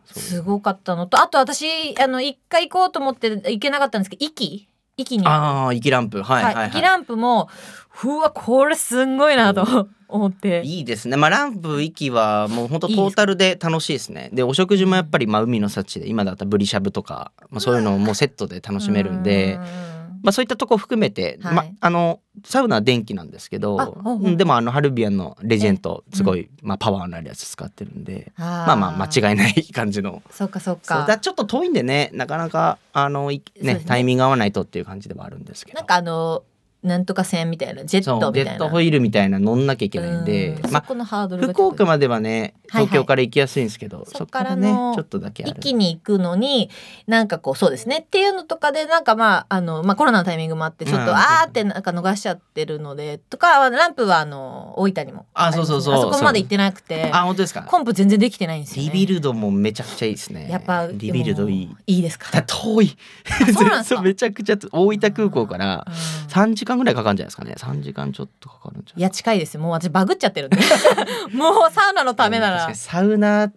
[0.07, 4.69] すごかったのと、あと私あの一回行こうと思って行けなかったんですけど、息？
[4.97, 5.27] 息に。
[5.27, 7.49] ああ息ランプはいはいはい、息ランプも
[8.05, 10.63] うわこれすんごいなと思って。
[10.65, 11.17] いいですね。
[11.17, 14.29] まあランプ息はもう本当トータルで楽しいですね。
[14.33, 21.55] でお食事もやっぱりまあ海の幸で今だったらブリしゃぶとか、まあ、そういうのをもうセットで楽しめるんで、うんまあそういったとこ含めて、はい。
[21.55, 23.77] まああのサウナは電気なんですけど、
[24.37, 30.23] でもあのハルビアンのレジェンドえすごい、まあパワーのあるやつ使ってるんで、まあまあ間違いない感じの。
[30.31, 31.19] そうかそうそうだか。
[31.19, 33.85] ちょっと遠いんでねなかなかあのいねね。
[33.87, 35.77] タイミング合わないとっていう感じではあるんですけど。
[35.77, 36.45] なんかあの
[36.83, 38.53] なんとか線みたいなジェットみたいな。
[38.53, 40.71] ェットホイールみたいな乗んなきゃいけないんでうん。
[40.73, 46.71] まあそこのハードル福岡まではねはいはい東京から行きやすいんですけど、そっかそこかららねのちょっとだけ一気に行くのに
[47.07, 51.17] なんかこうそうですねっていうのとかでなんかまああの、まあ、コロナのタイミングもあってちょっと、うん。
[51.17, 55.27] あーってなんか逃しちゃってるのでとかランプはあの大分にも。
[55.35, 57.11] あねそうそうそうあそこまで行ってなくて。
[57.13, 57.63] あ本当ですか？
[57.63, 60.49] コンプ全然できてないんですよ、ね、リビルドもめちゃくちゃいいですね。
[60.51, 61.77] やっぱリビルドいい。
[61.87, 62.31] いいですか？
[62.33, 62.97] だ遠い。
[63.43, 64.01] あそうなんですか。
[64.03, 65.95] めちゃくちゃ大分空港からうん。
[66.33, 67.55] 3時間ぐらいかかるんじゃないですかね。
[67.57, 69.61] 3時間ちょっとかかるんじゃないいや近いですよ。
[69.61, 70.59] もう私バグっちゃってるんで。
[71.35, 72.75] もうサウナのためなら。
[72.75, 73.51] サウナ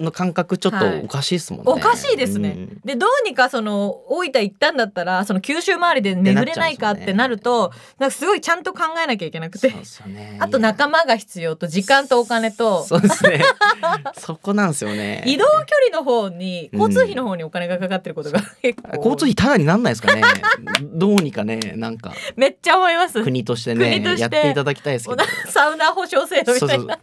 [0.00, 1.02] の感覚ちょっとはい。
[1.04, 2.54] おかしいですもんね、おかしいですね。
[2.56, 2.80] うん。
[2.84, 9.70] でどうにかその大分行ったんだったらその九州周りで巡れないかってなるとなんかすごいちゃんと考えなきゃいけなくて。
[9.70, 10.38] ね。
[10.40, 12.84] あと仲間が必要と時間とお金と。
[12.84, 13.42] そうですね。
[14.18, 15.22] そこなんですよね。
[15.26, 15.50] 移動距
[15.90, 18.96] 離の方に交通費の方にお金がかかってることが結構。
[18.96, 20.22] 交通費ただになんないですかね。
[20.82, 22.12] どうにかねなんか。
[22.36, 23.22] めっちゃ思います。
[23.22, 25.24] 国としてねやっていただきたいですけど。
[25.48, 26.98] サウナ保証制度みたいな。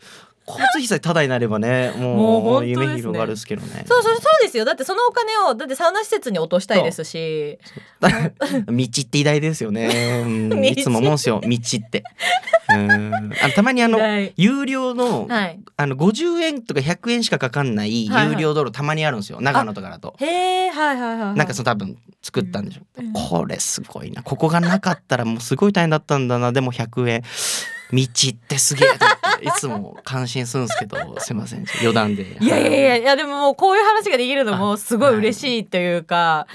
[0.48, 3.86] 交通費さえただになればねもう夢広がるですけどね。
[3.88, 4.66] そうそうそうですよ。
[4.66, 7.60] だってそのお金をだってサウナ施設に落としたいですし。
[8.00, 8.08] 道
[9.02, 10.50] って偉大ですよね、うん。
[10.50, 10.56] 道。
[10.64, 11.42] いつも思うんですよ。
[11.44, 12.04] 道って。
[12.70, 13.32] うん。
[13.56, 14.34] たまにあのはい。
[14.38, 15.60] 有料のはい。
[15.76, 18.36] あの50円とか100円しかかかんないはいはい。
[18.36, 19.42] 有料道路たまにあるんですよ。
[19.42, 20.16] 長野とかだと。
[20.20, 21.36] へえはいはいはいはい。
[21.36, 23.02] なんかその多分作ったんでしょ、う。
[23.02, 23.14] ん。
[23.14, 24.24] これすごいな。
[24.24, 26.52] ここがなかったらもうすごい大変だったんだな。
[26.52, 27.24] でも100円
[27.94, 28.90] 道ってすげえ
[29.42, 32.24] いつも感心するんですけどすいません余談で。
[32.42, 36.48] いやいやいやいやでももうこういう話ができるのもすごい嬉しいというか、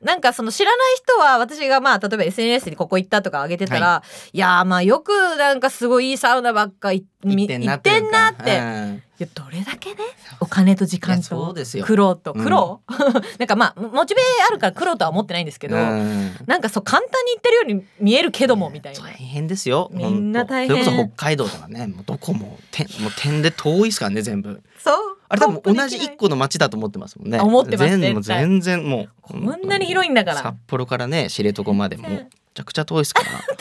[0.00, 10.00] なんかその知らない人は私がまあ例えば SNS にここ行ったとか上げてたら、い、やーまあよくなんかすごいいいサウナばっか行ってんなって、いうんやどれだけね
[10.40, 11.84] お金と時間とうですよ。
[11.84, 12.44] 苦労とうん。
[12.44, 12.80] 苦労、
[13.38, 16.36] なんかまあモチベあるから苦労とは思ってないんですけど、うん。
[16.46, 19.00] なんかそう簡単に言ってるように見えるけどもみたいな。
[19.00, 19.90] 大変ですよ。
[19.92, 20.84] みんな大変。
[20.84, 24.62] それこそ北海道とかねもうどこも点もう点で遠いですからね全部。
[24.78, 25.16] そう。
[25.28, 27.40] あれ多分同じ一個の町だと思ってますもんね。
[27.40, 27.98] 思ってます。
[27.98, 30.42] 全全然もうこんなに広いんだから。
[30.42, 32.08] 札幌からね知床までも
[32.56, 33.28] ちゃくちゃ遠いですから。
[33.38, 33.56] 確か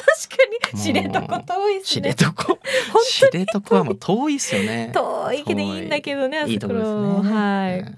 [0.74, 0.80] に。
[0.82, 2.14] 知床遠いですね。
[2.14, 2.44] 知床。
[2.46, 2.58] 本
[3.04, 4.92] 知床はもう遠いっすよね。
[4.94, 6.54] 遠いけどいいんだけどねい。
[6.56, 7.36] いところですね。
[7.36, 7.92] はい、うんっ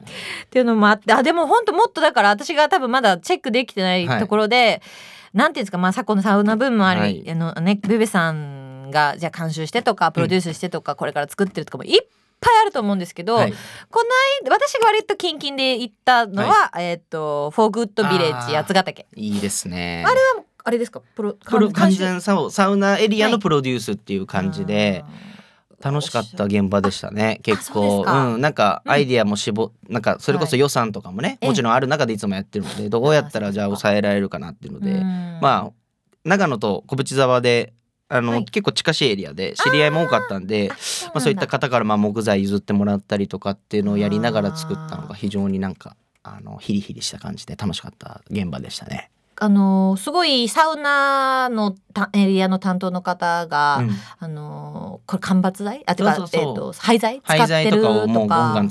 [0.50, 4.20] ていうのもあってあでも本当もっとだから私が多分まだチェックできてないはい。
[4.20, 4.82] ところで、
[5.34, 7.24] なんていうんですかまあ昨今のサウナブームもあり、はい。
[7.30, 12.08] あのねベベさんがじゃあ監修してとかプロデュースしてとか、これから作ってるとかもいっ
[12.40, 13.52] ぱいあると思うんですけど、はい。
[13.52, 14.06] この
[14.46, 19.06] 間私が割とキンキンで行ったのは、えっ、とフォーグッドビレッジ八ヶ岳。
[19.16, 20.04] いいですね。
[20.06, 21.02] あれはあれですか？
[21.16, 23.34] プロプロ完全サウサウナエリアはい。
[23.34, 25.04] のプロデュースっていう感じで、
[25.82, 28.04] 楽しかった現場でしたね結構。
[28.06, 28.92] うんなんかうん。
[28.92, 35.40] アイディアも絞なんかそれこそ予算とかもね、ええもちろんある中でいつもやってるのでどうやったらじゃあ抑えられるかなっていうので、うん。
[35.42, 35.72] まあ
[36.26, 37.74] 長野と小淵沢で
[38.10, 38.46] あの、はい。
[38.46, 49.12] 結構近しいエリアで知り合いも多かったんであそうまあ、そういった方からまあ木材譲ってもらったりとかっていうのをやりながら作ったのが非常になんかあのヒリヒリした感じで楽しかった現場でしたね。
[49.40, 53.92] あのーすごいサウナのたエリアの担当の方が、うん。
[54.20, 55.84] あのーこれ間伐材？
[55.86, 57.22] あてかえっ、と廃材？
[57.22, 58.62] 使廃ってる材とか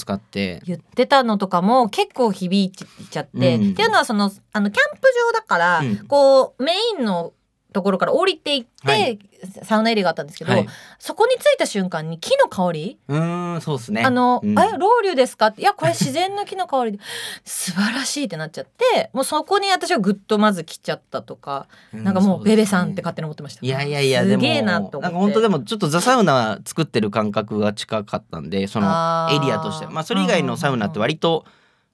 [0.65, 7.33] 言ってたのとかも結構響いちゃって、うんっていうのはそのあのキャンプ場だから、うんこうメインの
[7.77, 9.19] ところから降りていって、はい。
[9.63, 10.67] サウナエリアがあったんですけど、はい。
[10.99, 14.03] そこに着いた瞬間に木の香り、うーんそうですね。
[14.03, 14.59] あの、うん。
[14.59, 15.49] えロウリュですか？
[15.49, 16.99] っていやこれ自然の木の香りで。
[17.45, 23.61] 素晴らしいってなっちゃってもうそこに私はぐっとまず来ちゃったとか、うなんかもうベベさんってか勝手に思ってました。
[23.63, 24.99] いやいやいやすげえなと思って。
[25.01, 28.87] なんか本当でもちょっとザサウナ作ってる感覚が近かったんでその
[29.31, 29.87] エリアとして。
[29.87, 31.45] まあそれ以外のサウナって割と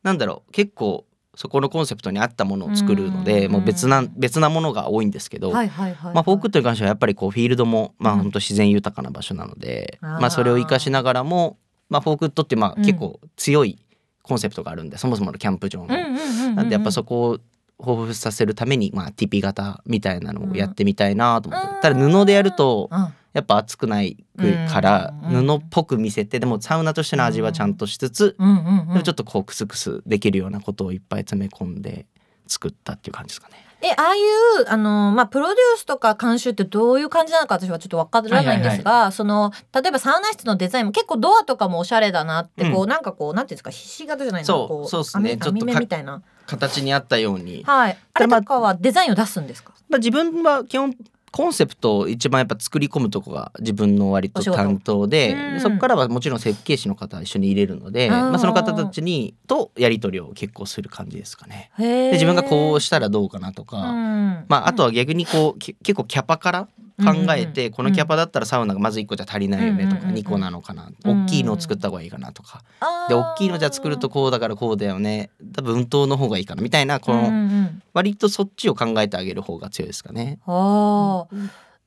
[0.05, 6.15] なんだろう結構そこのコンセプトに合ったものを作るのでうんもう別な別なものが多いんですけど、はいはいはいはい。
[6.15, 8.19] まあ、フォークットに関してはやっぱりこうフィールドもまあうん。
[8.21, 12.85] 本当自然豊かな場所なので、まあそれを生かしながらも、まあ、フォークットってまあうん。
[12.85, 13.79] 結構強い
[14.23, 15.87] コンセプトがあるんで、そもそものキャンプ場の。
[15.87, 17.39] なんでやっぱそこを
[17.79, 21.81] 彷彿させるために、まあ、ティピ型みたいなのをやってみたいなと思って、うん。
[21.81, 24.25] ただ布でやるとうんやっぱ熱くない
[24.71, 32.07] からうん布っぽく見せてでもサウナとしての味はちゃんとしつつ、でもちょっとこうクスクスできるようなことをいっぱい詰め込んで
[32.47, 33.55] 作ったっていう感じですかね。
[33.85, 45.33] えああいうあの、まあ、プロデュースとか監修ってどういう感じなのか私はちょっとわからないんですが、その例えばサウナ室のデザインも結構ドアとかもおしゃれだなってこう、うんなんかこうなんていうんですかひし形じゃないのそうこそうっすね。
[45.33, 46.23] 網ちょっとみたいな。
[46.47, 47.99] 形に合ったように、はい。
[48.15, 49.73] あれとかはデザインを出すんですか？
[49.89, 50.95] まあ、自分は基本
[51.33, 55.55] コンセプトを一番やっぱ作り込むとこが自分の割と担当でうん。
[55.55, 61.71] でそこからはもちろん設計士の方一緒に入れるのでまあ、その方たちにとやり取りを結構する感じですかね。
[61.79, 64.45] で自分がこうしたらどうかなとか、うん。
[64.49, 66.69] まあ、あとは逆にこうき結構キャパから
[66.99, 70.17] 考えて、このキャパだったらサウナがまず1個じゃ足りないよねとか、うんうんうんうん。
[70.19, 72.63] 2個なのかな、うん大きいのを作った方がいいかなとか、
[73.09, 75.31] で大きいのじゃあ作るとこうだからこうだよね。
[75.55, 76.63] 多分運動の方がいいかな。
[76.63, 80.39] みたいなこの、割とそっちを考えてあげる方が強いですかね。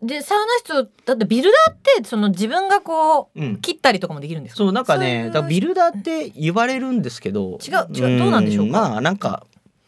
[0.01, 4.57] でサウナ室をだってビルダーってその自分がこううん、切ったりとかもできるんですか？
[4.57, 8.71] そうなんかねだビルダーって言われるんですけど違う違うどうなんでしょうか？
[8.89, 9.45] まあなんか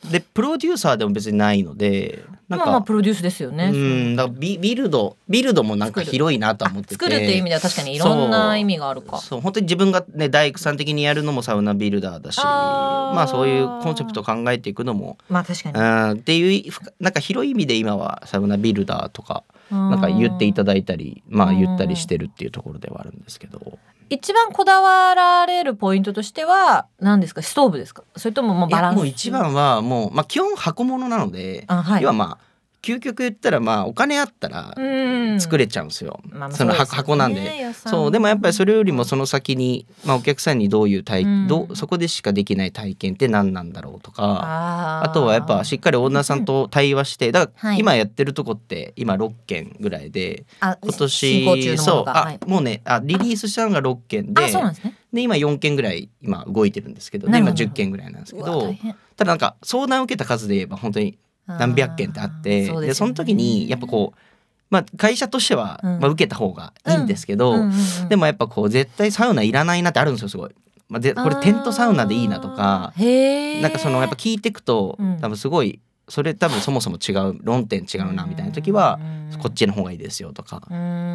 [0.09, 3.71] でプロデューサーでも別にないのでなんか、まあまあプロデュースですよね。
[3.73, 9.17] うんだビビルドビルドもなんか広いなとは思ってて作るっていう意味では確かにいろんな意味があるか。
[9.17, 15.79] そう本当に自分がね大工さん的にやるのもサウナビルダーだしまあそういうコンセプトを考えていくのもまあ確かに。
[15.79, 21.59] うんっていうふなんか広い意味で今はサウナビルダーとかななんか言っていただいたりまあうん。
[21.59, 23.79] 言ったりしてるっていうところではあるんですけど。
[24.09, 27.41] 一番こだわられるポイントとしては何ですか？
[27.41, 28.03] ストーブですか？
[28.15, 28.95] それとももういバランス？
[28.95, 32.01] やもう一番はもうまあ基本箱物なのであはい。
[32.01, 32.46] 要はまあ
[32.81, 35.41] 究極言ったらまあお金あったらうん。
[35.41, 37.61] 作れちゃうんですよ、まあまあその箱箱なんで。
[37.61, 37.91] 予算。
[37.91, 41.47] そうでもやっぱりそれよりもその先に、まあ、お客さんにどういう体、うん。
[41.47, 47.79] どうそこでしかできない体験って何なんだろうとかあとはやっぱしっかりオーナーさんと対話してだからはい。
[47.79, 54.95] 今やってるとこって今6件ぐらいであ今進行中のも年そうあ、もうねあリリースしたのが6件でですね。
[55.13, 57.65] で今4件ぐらい今動いてるんですけどで今なるほど。
[57.65, 58.73] 10件ぐらいなんですけど
[59.15, 64.19] ただなんか相談を受けた数で言えば本当に何百件ってあってでその時にやっぱこう
[64.69, 65.99] まあ会社としては、うん。
[65.99, 67.59] まあ、受けた方がいいんですけど、うん。
[67.61, 70.55] うんうんでもやっぱこう絶対サウナいらないなってあるんですよすごい。
[70.89, 78.97] まあ、でこれテントサウナでいいなとかなんかそのやっぱ聞いてくと、うん多分すごいそれ多分そもそも違う論点違うなみたいな時は、
[79.41, 80.61] こっちの方がいいですよとか。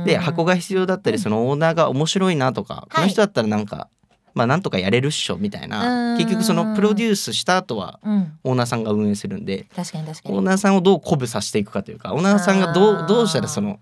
[0.05, 3.89] で箱が必要だったりそのオーナーが面白いなとか、この人だったらなんか
[4.35, 6.19] まあなんとかやれるっしょみたいな、うん。
[6.19, 8.39] 結局そのプロデュースした後はうん。
[8.45, 9.67] オーナーさんが運営するんで。
[9.77, 10.35] 確かに確かに。
[10.37, 13.79] オーナーさんをどう鼓舞させていくかというかオーナーさんがどうどうしたらその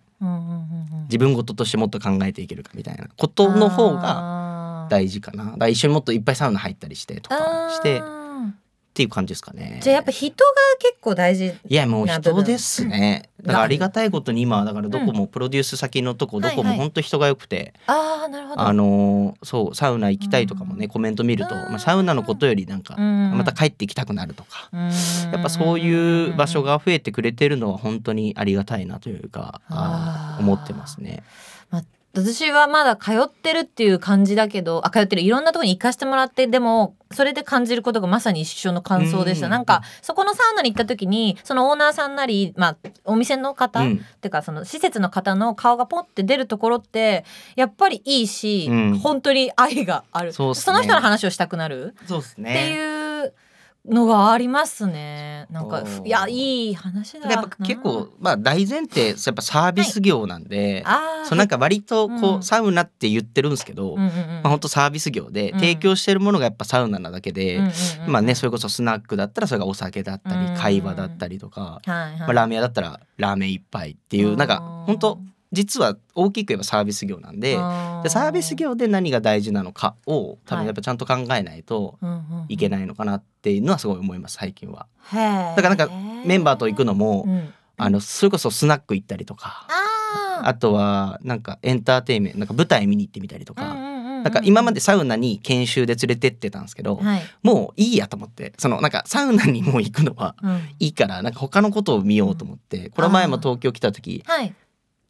[1.04, 5.44] 自分事としてもっと考えていけるかみたいなことの方がが大事かな。
[5.44, 7.36] だから一緒にもっといっぱいサウナ入ったりしてとか
[7.70, 8.02] して
[8.90, 9.76] っあていう感じですかね。
[9.81, 10.50] ーじゃあやっぱ人が
[10.81, 13.31] 結構大事いやもう人ですね。
[13.38, 13.46] うん。
[13.46, 18.61] だからありがたいことに今はだからどこもプロデュース先のとこどこも本当人が良くてああなるほど。
[18.61, 20.90] あのーそうサウナ行きたいとかもねうん。
[20.90, 21.61] コメント見るとうん。
[21.68, 23.38] まあサウナのことよりなんかうん。
[23.38, 24.90] また帰って行きたくなるとかや
[25.33, 31.22] やっぱそういう場所が増えてくれてるのは本当にありがたいなというかあ思ってますね。
[32.12, 35.22] 私はまだ通ってるっていう感じだけどあ通ってる。
[35.22, 44.00] いろんなところに行かしてもらってでもそれで感じることがまさに一緒の感想でした、うんなんかそこのサウナに行った時にそのオーナーさんなり、まあ、お店の方、っうん。
[44.20, 47.24] てかその施設の方の顔がポンって出るところって
[47.56, 48.98] やっぱりいいし、うん。
[48.98, 50.32] 本当に愛がある。
[50.32, 50.54] そね。
[50.66, 51.94] の人の話をしたくなる。
[52.06, 52.50] そうですね。
[52.50, 53.34] っていう
[53.88, 55.46] のがありますね。
[55.50, 62.42] なんかいやいい話だやっぱ結構まあ大前提やっぱサービス業なんで、あーそうなんか割とこう、うん。
[62.42, 64.12] サウナって言ってるんですけど、うんうんうん。
[64.12, 65.60] まあ本当サービス業でうん。
[65.60, 67.70] 提供してるものがやっぱサウナなだけで、うんうん
[68.06, 70.56] うんまあねそれこそスナックだったらそれがお酒だったり、うん。
[70.56, 72.18] 会話だったりとか、はいはい。
[72.20, 75.18] まあ、ラーメン屋だったらラーメン一杯っていうなんか本当
[75.52, 77.52] 実は大きく言えばサービス業なんで
[78.02, 81.98] でサービス業で何が大事なのかを多分やっぱちゃんと考えないと
[82.48, 84.86] いけいないのかなっていうのはすごい思います最近は。
[85.12, 85.90] だだからなんか
[86.24, 87.54] メンバーと行くのもうん。
[87.82, 94.22] あのそれこそスナック行ったりとかああとはなんかエンターテインメントなんか舞台見に行ってみたりとか、うんうんうんうん。
[94.22, 104.54] なんか今までサウナに研修で連れてってたんですけど、はい、もういいやと思ってそのなんかサウナにもう行くのはうん、いいからなんか他のことを見ようと思って、この前も東京来た時はい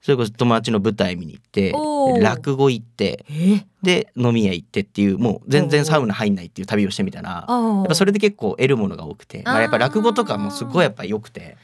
[0.02, 1.74] それこそ友達の舞台見に行って
[2.22, 3.66] 落語行ってえ？
[3.82, 11.56] で飲み屋行ってっていうもう全然サウナ入んないっていう旅をしてみたらあやっぱそれで結構得るものが多くて、まあ、やっぱ落語とかもすごいやっぱ良くて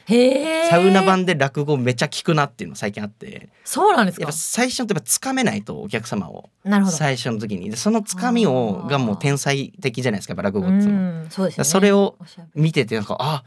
[0.69, 4.23] サウナ版で落語めちゃ聞くなっていうの最近あってそうなんですか？
[4.23, 6.97] やっぱ最初のやっぱつかめないとお客様をなるほど。
[6.97, 7.69] 最初の時に。
[7.69, 10.95] でそのつかみをがもう天才的じゃないですかやっぱ落語うってその。
[11.23, 11.69] んそうですよね。
[11.69, 12.15] それを
[12.55, 13.43] 見ててなんかあ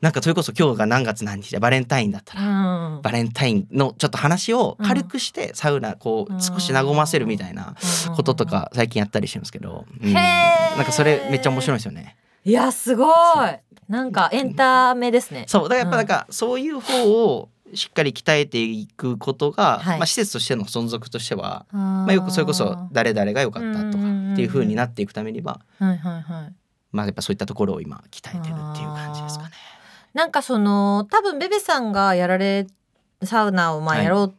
[0.00, 3.02] なんかそれこそ今日が何月何日でバレンタインだったらうん。
[3.02, 7.74] バレンタインのちょっと話を軽くしてサウナこう少し和ませるみたいな
[8.14, 10.12] こととか最近やったりしてるんですけど、うん。
[10.12, 12.16] なんかそれめっちゃ面白いですよね。
[12.44, 13.10] いやすごい。
[13.88, 15.44] なんかエンタメですね。
[15.48, 15.62] そう。
[15.64, 19.98] だからやっぱなんかそういう方をしっかり鍛えていくことが、はい。
[19.98, 26.54] まあ施設としての存続としては、ままあよくそれこそ誰々が良かったとかうんっていう風になっていくためには、はいはいはい。
[26.92, 29.50] まあやっぱそういったところを今鍛えてるっていう感じですかね。
[30.16, 32.66] なんかその多分ベベさんがやられ
[33.22, 34.34] サウナをまあはいやろう、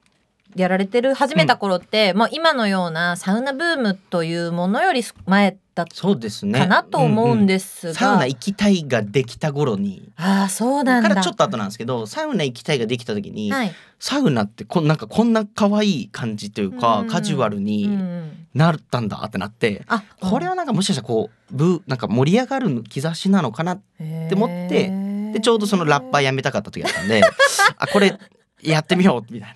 [0.56, 6.54] やられてる始めた頃って、もう今のようなサウナブームというものより前だっそうですね。
[6.54, 10.10] たかなと思うんすですが、サウナ行きたいができた頃に。
[10.16, 11.10] ああそうなんだ。
[11.10, 17.08] からちょっと後なんですけどサウナ行きたいができた時に、はい、サウナってこんなんかこんな可愛い感じというか、うん。
[17.08, 27.22] カジュアルうんうにん、なったんだってなって、あこれはなんかもしかしたらこうブーなんか盛り上がる兆しなのかなって思ってでちょうどそのラッパーやめたかった時だったんで
[27.78, 28.18] あこれ
[28.62, 29.56] やってみようみたいな。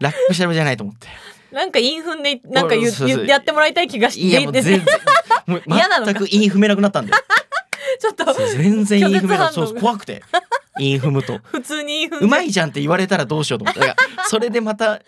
[0.00, 1.08] ラップしてるじゃないと思って。
[1.52, 4.82] なんかインフンでなんか言やってもらいたい気がしていやもう全然
[5.46, 7.12] もう嫌なのか全く韻踏めなくなったんで
[8.00, 10.24] ちょっと全然韻踏めな拒絶反応そうそう怖くて
[10.78, 11.38] 韻踏むと。
[11.44, 15.00] 普通にうまいじゃんって言われたらどうしようと思ってだからそれでまた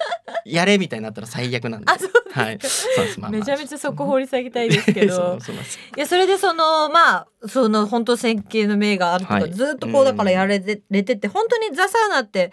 [0.45, 1.91] やれみたいになったら最悪なんで。
[1.91, 2.59] あそうはい。
[2.61, 3.21] そうです。
[3.21, 3.41] まあまあ。
[3.41, 5.37] めちゃめちゃそこ掘り下げたいですけそど。
[5.37, 9.53] う そうなんですいやそれでそのまあその本当線形の銘があるとか、はい。
[9.53, 12.53] ずっとこうだからやられて,、れてって本当にザ・サウナって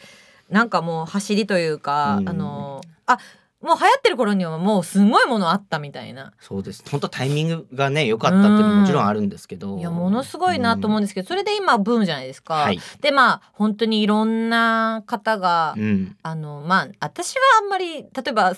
[0.49, 2.30] なんかもう走りというか、うん。
[2.30, 3.17] あのあ
[3.63, 6.34] もう流行ってる頃にはもうすごいものあったみたいな。
[6.41, 6.84] そうです。
[6.89, 9.78] 本当タイミングがね良かったっていうのももちろんあるんですけど。
[9.78, 12.56] いやものすごいなと思うんですけど、それで今ブームじゃないですか。
[12.56, 12.80] はい。
[13.02, 16.17] でまあ本当にいろんな方が、うん。
[16.21, 18.54] あのまあ私はあんまり例えば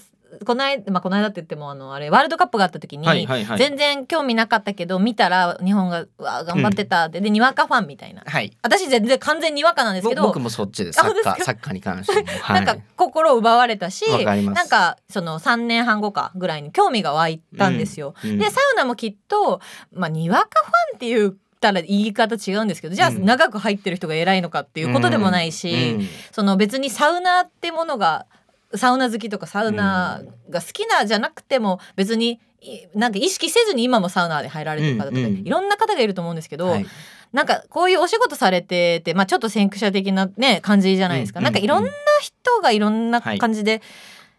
[0.45, 3.57] この間、まあ、この間って言ってもあのあれワールドカップがあった時に、はいはいはい。
[3.57, 8.23] 全然興味なかったけど見たら日本がうわ頑張ってたって、でにわかファンみたいな。
[8.25, 8.55] はい。
[8.61, 12.27] 私全然完全にわかなんですけどぼ僕もそっちですサッカーサッカーに関しても。
[12.41, 14.55] はないんか心を奪われたしわかります。
[14.55, 18.13] なんかその3年半後かぐらいに興味が湧いたんですよ。
[18.23, 19.61] うんでサウナもきっと、
[19.93, 23.25] まあ、にわかファンって言ったら言い方違うんですけどじゃあうん。
[23.25, 26.07] 長く入ってる人が偉いのかっていうことでもないし、うん。
[26.31, 28.25] その別にサウナってものが
[28.73, 36.85] サウナ好きとかサウナが好きなじゃなくても別にいなんか意識せずに今もサウナで入られてる方とか、うんうんいろんな方がいると思うんですけど、はい。
[37.31, 43.81] なんかこういうお仕事されてて、まあ、ちょっと先駆者的なね感じじゃないですか、うんなんかいろんな人がいろんな感じで、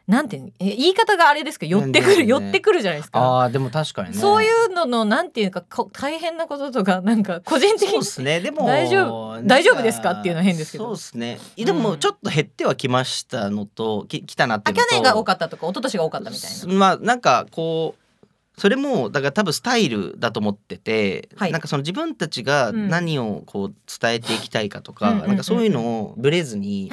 [0.06, 3.42] なんてい言い方があれですけど寄ってくる、ね寄ってくるじゃないですか。
[3.42, 4.14] あーでも確かにね。
[4.16, 8.40] そういうののなんていうかこ大変なこととかなんか個人的にそうですね。
[8.40, 10.84] でも大丈夫大丈夫ですかっていうのは変ですけど。
[10.84, 11.38] そうですね。
[11.56, 14.88] でもちょっと減ってはきましたのとき来たなってあいうのと。
[14.90, 16.74] 去年が多かったとか一昨年が多かったみたいな。
[16.74, 21.52] まあなんかこうそれもだから多分スタイルだと思ってて、はい。
[21.52, 22.88] なんかその自分たちがうん。
[22.88, 26.90] 何をこう伝えていきたいかとか、うんうんうんなんかそういうのをブレずに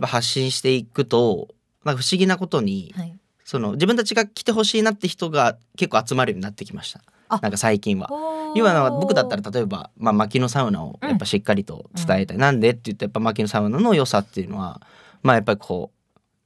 [0.00, 1.48] 発信していくと、
[1.84, 3.16] なんか不思議なことに、はい。
[3.44, 7.00] その自分たちが来てほしいなって人が結構集まるようになってきました。
[7.28, 7.38] あ。
[7.42, 8.08] なんか最近は。
[8.54, 14.80] 要は僕だったら例えば、まあ、薪のサウナをやっぱしっかりと伝えたい、なんでって言ってやっぱ薪のサウナの良さっていうのは
[15.22, 15.93] まあやっぱりこう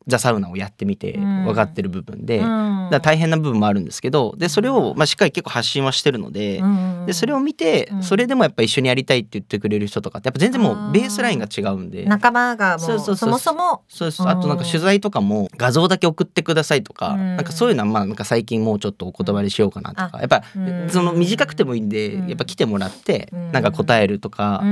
[0.09, 1.44] ザ・サウナをやってみてうん。
[1.44, 2.90] 分かってる部分で、うん。
[3.03, 8.03] 大変な部分もあるんですけどでそれをまあしっかり結構発信はしてるので,、うんでそれを見て、うん。
[8.03, 12.05] それでもやっぱ一緒にやりたいって言ってくれる人とかってやっぱ全然もうベースラインが違うんで。
[12.07, 13.16] 仲間がもそううそうそう。
[13.16, 13.83] そもそも？
[13.88, 17.37] そうですあとなんか取材とかも画像だけ送ってくださいとか、うん。
[17.37, 20.88] なんかそういうのはまあなんか最近もうちょっとお断りしようかなとか、あやっぱうん。
[20.90, 22.29] その短くてもいいんで、うん。
[22.29, 23.53] やっぱ来てもらってうん。
[23.53, 24.62] なんか答えるとか、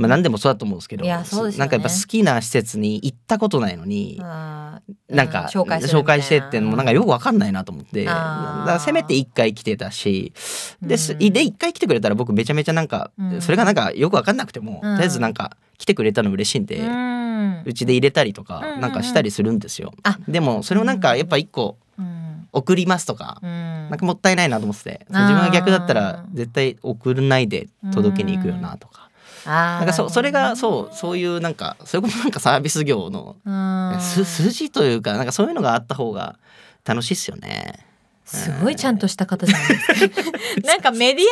[0.00, 1.10] まあ何でもそうだと思うんですけどね。
[1.10, 4.20] なんかやっぱ好きな施設に行ったことないのに、
[5.08, 10.32] なんか紹介紹介してってのもなんかよくわかんないなと思って、だせめて1回来てたし。
[10.82, 13.40] です、うんで1回来てくれたら僕めちゃめちゃなんか、うん。
[13.40, 14.96] それがなんかよくわかんなくても、うん。
[14.96, 16.80] とりあえずなんか来てくれたの嬉しいんで。
[17.64, 19.92] うちで入れたりとかなんかしたりするんですよ。
[20.02, 20.18] あ。
[20.28, 22.48] でもそれをなんかやっぱ一個うん。
[22.52, 23.50] 送りますとか、うん。
[23.90, 25.06] なんかもったいないなと思ってて。
[25.10, 29.05] 自分が逆だったら絶対送らないで届けに行くよなとか、
[29.46, 33.36] なんかそそれがなそうそういうなんかそれこそなんかサービス業の
[34.00, 36.36] 筋というかなんかそういうのがあった方が
[36.84, 37.86] 楽しいっすよね。
[38.26, 40.30] すごいちゃんとした方じゃないですか。
[40.66, 41.24] なんかメディ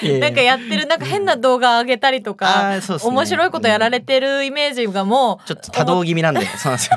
[0.00, 6.90] アでなんかやってるなんか変な動画上げたりとか、面白いことやられてるイメージがもうちょっと多動気味なんで そうなんです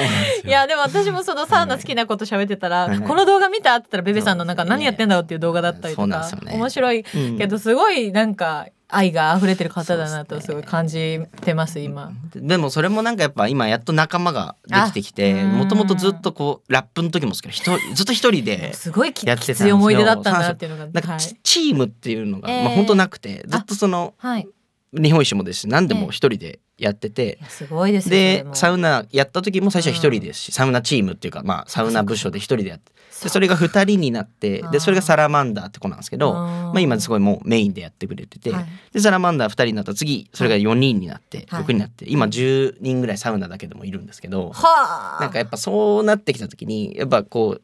[0.00, 0.04] よ。
[0.44, 2.98] いやでも私もそのサウナ好きなこと喋ってたら、はい。
[2.98, 7.38] この動画見たって言ったらベベさんのなんか何やってんだろうっていう動画だったりとか、面白いうん。
[7.38, 12.10] けどすごいなんか愛が溢れてる方だなとすごい感じてます今。
[12.34, 17.54] でもそれもなんかやっぱ今やっと仲間ができてきてもともとずっとこうラップの時もですけど
[17.94, 22.64] ずっと一人ですごいきやってたんですよ思い出だったんだなっていうのがなんかチ,、はい、チームっていうのが、えー。
[22.64, 24.48] まあ本当なくてずっとそのはい、
[24.92, 36.34] 日本一もですし何でも一人でやっててすごいですよでサウウナやった時も最初は一人ですし、サウナチームっていうかまあサウナ部署で一人でやってでそれが二人になってでそれがサラマンダーって子なんですけど
[36.68, 38.66] まあ、今すごいもうメインでやってくれてて、はい。
[38.92, 41.62] でサラマンダー2人になったら次それが4人になって、はい。
[41.62, 45.20] 6人になって今10人ぐらいサウナだけでもいるんですけど、はあ。
[45.20, 47.62] なんかやっぱそうなってきた時にやっぱこう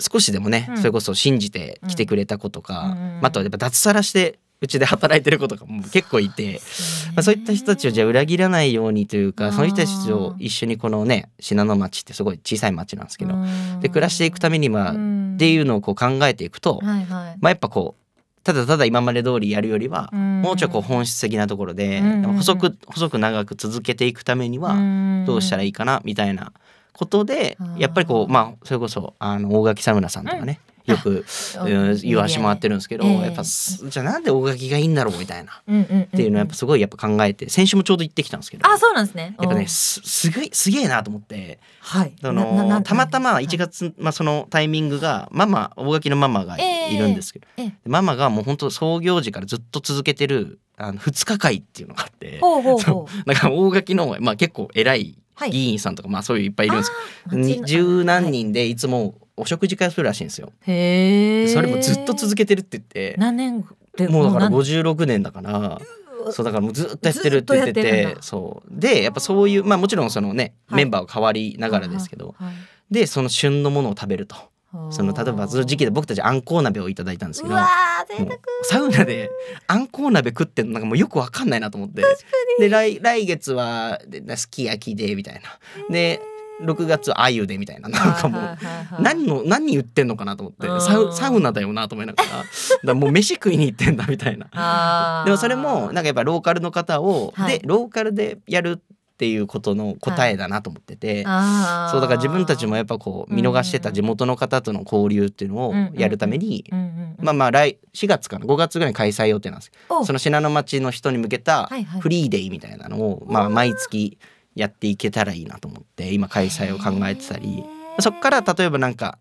[0.00, 0.78] 少しでもね、うん。
[0.78, 6.60] それこそ信じて来てくれた子とか、あとはやっぱ脱サラしてうちで働いてる子とかも結構いて。
[7.14, 13.34] まあ、そういった人たちをじゃあ裏切らないようにというかその人たちと一緒にこのね信濃町ってすごい小さい町なんですけど
[13.80, 17.06] で暮らしていくためにはっていうのをこう考えていくと、はいはい。
[17.06, 18.04] まあ、やっぱこう
[18.42, 20.42] ただただ今まで通りやるよりは、うん。
[20.42, 22.22] もうちょいこう本質的なところで、うん。
[22.34, 24.74] 細く細く長く続けていくためには
[25.26, 26.52] どうしたらいいかなみたいな
[26.92, 31.24] ことで、うんやっぱりこうまあそれこそあの大垣サウナさんとかね、よく、
[31.64, 32.00] うん。
[32.02, 38.68] 言わしてもらってるんですけど、ええやっぱすじゃあなんで大垣がいいんだろうみたいな、っていうのをやっぱすごいやっぱ考えて先週もちょうど行ってきたんですけど。
[38.68, 39.34] あそうなんですね。
[39.38, 41.58] やっぱうんねすすごいすげえなと思って。
[41.80, 42.12] はい。
[42.20, 42.82] そなななの？
[42.82, 43.46] たまたまはい。
[43.46, 47.72] 1月、まあ、そのタイミングがママ大垣のママがいるんですけど、ええ。
[47.86, 52.38] ママがもう本当創業時からずっと続けてるあの2日会っていうのがあって。
[52.40, 53.18] ほうほうほ そう。
[53.18, 55.50] うなんか大垣の、まあ、結構偉いはい。
[55.50, 56.92] 議員さんとか、まあそういういっぱいいるんです
[57.30, 57.64] けど。
[57.66, 60.52] 十何人でいつもお食事会をするらしいんですよ。
[60.62, 63.16] へそれもずっと続けてるって言って。
[63.18, 63.64] 何年
[63.96, 65.80] でもうだから何？56年だから。
[66.30, 67.72] そうだからもうずっとやってるって言って。
[67.74, 68.68] てそう。
[68.70, 70.78] でやっぱそういうまあもちろんそのね、はい。
[70.78, 72.54] メンバーは変わりながらですけど、はい
[72.90, 74.36] でその旬のものを食べると。
[74.90, 77.54] その例えばその時期で僕たちあんこう鍋をいただいたんですけど。
[78.62, 79.30] サウナで
[79.66, 82.02] あんこう鍋食ってんのなんかもうよくわかんないなと思って。
[82.58, 85.40] で来来月はですき焼きでみたいな。
[85.90, 86.20] で
[86.64, 88.66] 6月はあゆでみたいななんかもうはいはい。
[88.66, 90.80] はいはい何の何言ってんのかなと思ってうん。
[90.80, 92.28] サウサウナだよなと思いながら
[92.84, 95.22] だもう飯食いに行ってんだみたいな。
[95.24, 97.58] でもそれもなんかやっぱローカルの方を、はい。
[97.60, 101.92] でローカルでやるっていうことの答えだなと思ってて、あー。
[101.92, 109.72] そうだから自分たちもやっぱこう見逃してた地元の方との交流っていうのをやるために、うんうんうんまあまあ来4月かな5月ぐらいに開催予定なんです。
[109.88, 110.04] お。
[110.04, 112.00] その信濃町の人に向けたはいはい。
[112.00, 114.18] フリーデイみたいなのを、まあ毎月
[114.54, 117.64] やっていけたらいいなと思って今開催を考えてたり
[118.00, 119.18] そっから例えばなんか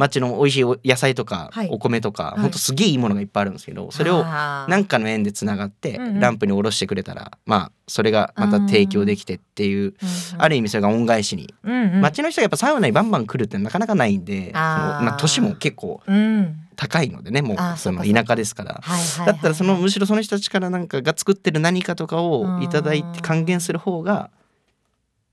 [0.00, 1.68] 町の美味しいお野菜とかはい。
[1.70, 2.40] お米とか、い。
[2.40, 4.70] ほんとすげえいいものがいっぱいあるんですけどそれをあー。
[4.70, 9.94] なんかの縁でつながってランプに下ろしてくれたらまあそれがまた提供できてっていう
[10.38, 11.52] ある意味それが恩返しに
[12.00, 16.56] 町の人がやっぱサウナにバンバン来るってなかなかないんでまあ年も結構うん。
[16.76, 18.80] 高いのでねもうその田舎ですから。
[19.26, 24.30] だったらそのむしろその人たちからなんかが作ってる何かとかをいただいて還元する方が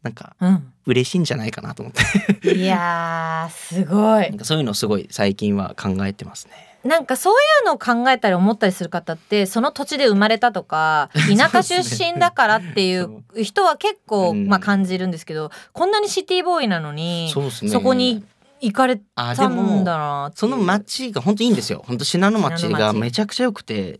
[0.03, 0.73] なんかうん。
[0.85, 2.55] 嬉しいんじゃないかなと思って。
[2.55, 4.29] いやーすごい。
[4.29, 6.53] なんかそういうのをすごい最近は考えてますね。
[6.83, 14.47] なんかそういうのを考えたり思ったりする方ってその土地で生まれたとか 田舎出身だからっていう人は結構、うん。
[14.47, 18.23] まあ、感じるんですけどこんなにシティボーイなのにそそこに
[18.61, 21.83] 行かれたんもだなその町が本当いいんですよ。
[21.85, 23.99] 本当信濃町がめちゃくちゃ良くて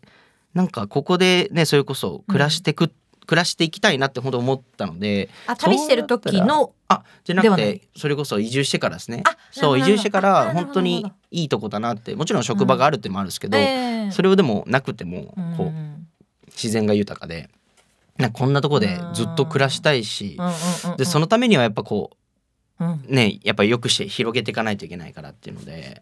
[0.54, 2.92] なんかここでねそれこそ暮らしてく、
[3.28, 9.22] 暮らしていきたいなって本当思ったのであ旅してる時のあじゃなくてそれこそ移住してからですね。
[9.26, 14.12] あそう移住してから本当にいいとこだなってもちろん職場があるってのもあるんですけど、ええ。
[14.12, 15.56] それをでもなくてもうん。
[15.58, 16.08] こう
[16.48, 17.50] 自然が豊かで
[18.18, 20.54] なこんなとこでずっと暮らしたいしうんうんう
[20.88, 20.98] んうん。
[20.98, 22.12] でそのためにはやっぱこ
[22.80, 23.04] うん。
[23.10, 26.02] うねやっぱりよくして広げていかないといけないからっていうので。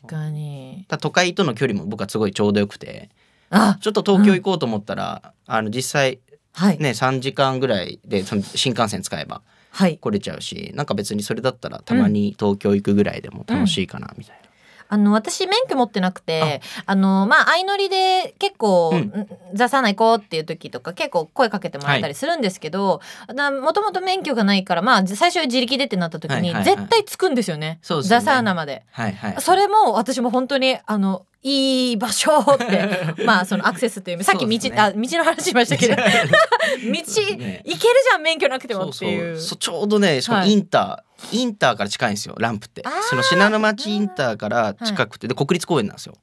[0.00, 0.86] 確かに。
[0.86, 3.10] だ都会との距離も僕はすごいちょうどよくて
[3.50, 6.20] あちょっと東京行こうと思ったら、あの実際
[6.52, 9.98] はい、ね3時間ぐらいでその新幹線使えばはい。
[9.98, 14.50] 来れちゃうしなんか別にそれだったらたまに東京行くぐらいでも楽しいかなみたいな。
[14.92, 16.94] あの私免許持ってなくてあ。
[16.96, 18.98] のまあ相乗りで結構、うん。
[18.98, 26.64] んザサーナ行こうっていう時とか結構声かけてもらったりするんですけどもともと免許がないからまあ最初自力でってなった時に、はいはいはい。
[26.64, 27.78] 絶対着くんですよね。
[27.82, 28.24] そうですよね。
[28.24, 28.82] ザサーナまで。
[28.90, 32.88] はいはい、それも私も本当にあのいい場所って
[33.24, 39.34] まあそのアクセスっていうさっき道,、ねあ道の話しましたけど 道行けるねじゃん免許なくてもっていう。
[39.34, 39.58] うそう。
[39.58, 40.52] ちょうどねしかもはい。
[40.52, 42.84] インター、インターから近いんですよランプって。
[43.08, 46.14] その信濃町インターから近くて、で国立公園なんですよ。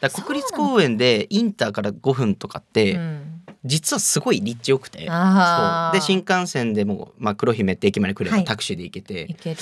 [0.00, 4.98] だ国立公園でインターから5分とかって、うん実はすごい立地良くて。
[4.98, 8.40] で新幹線でも、まあ、黒姫って駅まで来れはい。
[8.40, 9.56] ばタクシーで行けて、いける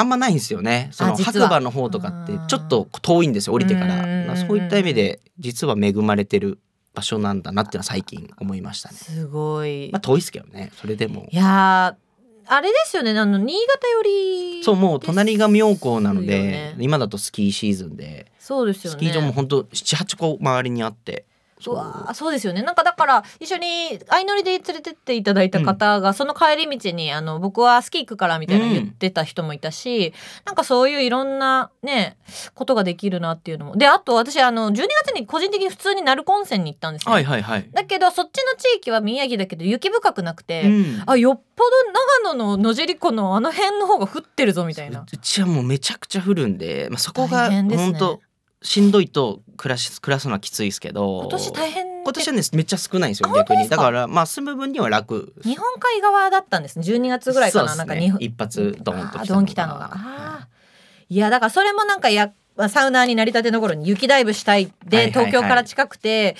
[0.00, 0.88] あんまないんですよね。
[0.92, 4.36] その白馬の方とかってちょっと遠いんですよ降りてから。
[4.36, 6.58] そういった意味で実は恵まれてる
[6.94, 8.96] 場所なんだなっていうのは最近思いましたね。
[8.96, 11.28] すごい、まあ遠いですけどねそれでも。
[11.30, 12.10] いやー
[12.52, 18.30] あれですよねあの新潟よりそうもう隣が妙高なので、ね今だとスキーシーズンで。
[18.38, 18.98] そうですよね。
[18.98, 21.26] スキー場もほんと78個周りにあって
[21.68, 21.74] う。
[21.74, 22.62] わーそうですよね。
[22.62, 30.12] なんかだから一緒に相乗りで連れてっていただいた方が、その帰り道にあの僕はスキー行くからみたいな言ってた人もいたし、
[30.44, 32.16] なんかそういういろんなね
[32.54, 33.76] ことができるなっていうのも。
[33.76, 41.02] であと私あの12月に個人的に普通に鳴子温泉に行ったんですよ、はいはいはい、だけどそっちの地域は宮城だけど雪深くなくて、うん。
[41.06, 41.64] あよっぽ
[42.24, 45.04] ど長野の野尻湖のあの辺の方が降ってるぞみたいな。
[45.12, 48.20] うちはもうめちゃくちゃ降るんで、まあ、そこが本当
[48.62, 51.20] しんどいと暮らし暮らすのはきついですけど。
[51.20, 53.68] 今年大変今年はねめっちゃ少ないんですよ逆に。
[53.68, 56.84] だからまあ住む分には楽日本海側だったんですね。
[56.84, 57.76] 12月ぐらいかな,、ね。
[57.76, 59.90] なんか一発ドーンとあードン来たのが。
[59.92, 61.14] あー。
[61.14, 64.72] いやだからそれもなんかやまあサウナーになりたての頃に雪ダイブしたい。
[64.86, 65.26] で、はいはいはい。
[65.26, 66.36] 東京から近くて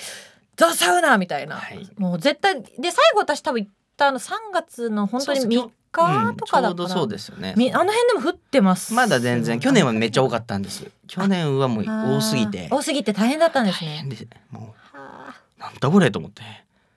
[0.57, 1.89] ザ・サウナーみたいな、はい。
[1.97, 7.53] もう絶対で最後私多分行ったの3月の本当に3そうそう日とかだから、うんちょうどそうですよね。
[7.57, 8.93] みあの辺でも降ってます。
[8.93, 10.89] まだ全然去年はめっちゃ多かったんです。
[11.07, 11.85] 去年はもう
[12.17, 12.67] 多すぎて。
[12.71, 13.91] 多すぎて大変だったんですね。
[13.91, 15.35] 大変でもはあ。
[15.57, 16.41] うなんだこれと思って。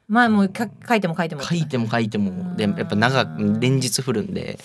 [0.09, 2.78] まあもうか書いても書いても書いても書いてもでうん。
[2.78, 4.59] やっぱ長く連日降るんで。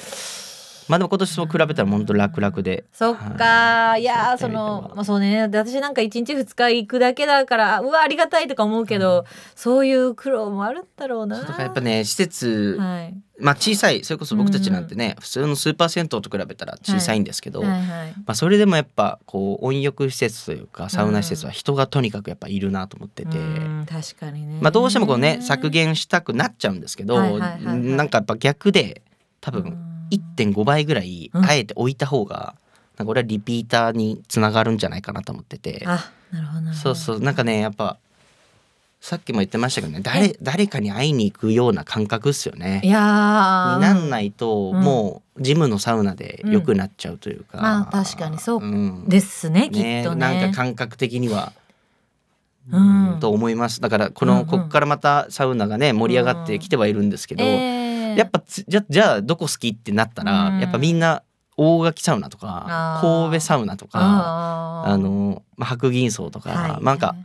[0.89, 2.83] まあでも今年と比べたら本当楽々で。
[2.91, 5.47] そっか、い、やーそのまあそうね。
[5.47, 9.25] で私なんか一日二日行くだけだからうわありがたいとか思うけど、
[9.55, 18.13] そういう苦労もあるんだろうなやっぱね施設はいまあ小さいそれこそ僕たちなんてね、普通のスーパー銭湯と比べたら小さいんですけど、はいはい。
[18.17, 24.59] まあ、それでもやっぱこう温浴施設というかサウナ施設は人がとにかくやっぱいるなと思ってて、うん確かにね。
[24.61, 27.77] まあ、どうしてもこうね削減したくなっちゃうんですけど、はいはいはいはい。
[27.77, 29.01] なんかやっぱ逆で
[29.41, 29.89] 多分うん。
[30.11, 31.45] 1.5倍ぐらいうん。
[31.45, 32.55] あえて置いた方が
[32.97, 35.83] なんか俺はリピーターにつながるんじゃないかなと思ってて。
[35.85, 36.73] あなるほど。
[36.73, 37.97] そうそうなんかねやっぱ
[39.01, 42.81] さっきも言ってましたけどね誰誰かに会いに行くような感覚っすよね。
[42.83, 43.75] いやー。
[43.75, 49.05] になんないと、うんもうジムのサウナで良くなっちゃうというか、まあ確かにそううん。
[49.07, 50.19] ですねきっねとね。
[50.19, 51.53] なんか感覚的には、
[52.69, 53.17] うん。
[53.21, 53.79] と思います。
[53.79, 54.45] だからこの、うんうん。
[54.47, 58.17] こっからまたサウナがね盛り上がってきてはいるんですけど、えー。
[58.17, 60.59] やっぱつじゃじゃあどこ好きってなったら、うん。
[60.59, 61.23] やっぱみんな
[61.55, 66.83] 大垣サウナとか神戸サウナとかあの、まあ、白銀荘とか、はい。
[66.83, 67.15] なんか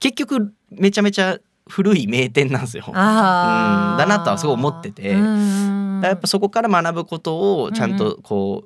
[0.00, 1.38] 結局めちゃめちゃ
[1.68, 2.84] 古い名店なんですよ。
[2.86, 2.92] うん。
[2.92, 5.10] だなとはすごい思ってて。
[5.10, 8.64] やっぱそこから学ぶことをちゃんとこ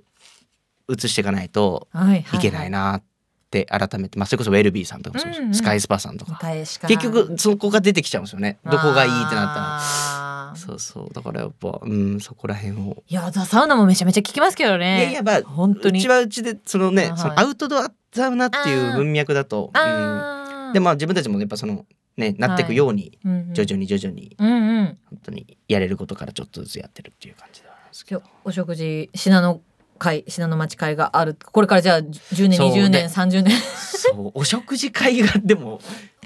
[0.89, 3.03] う移していかないとはいはいけないなっ
[3.51, 8.59] て改めて、まあ、それこそウェルビーさんとかもそうですうんうんスカイスパさんとか、結結局そこが出てきちゃうんですよね。
[8.65, 10.51] どこがいいってなったら。
[10.51, 11.15] らそうそう。
[11.15, 13.03] だからやっぱうんそこら辺を。
[13.09, 15.01] いやザサウナもめちゃめちゃ聞きますけどね。
[15.01, 16.01] いやいやまあ本当に。
[16.01, 19.81] うちはうちでそのね、はいそのアウトドアサウナっていう文脈だと、うん、
[20.73, 23.55] でまあ自分たちもやっぱそのねなっていくようにうんうん。
[23.55, 24.99] 徐々に徐々にうんうん。
[25.11, 28.21] 本当にやれることからちょっとずつやってるっていう感じではあるんですけど。
[28.21, 29.61] 今日お食事信濃
[29.99, 31.37] 会信濃町会がある。
[31.53, 33.53] これからじゃあ10年そう20年で30年。
[33.59, 35.81] そうお食事会がでも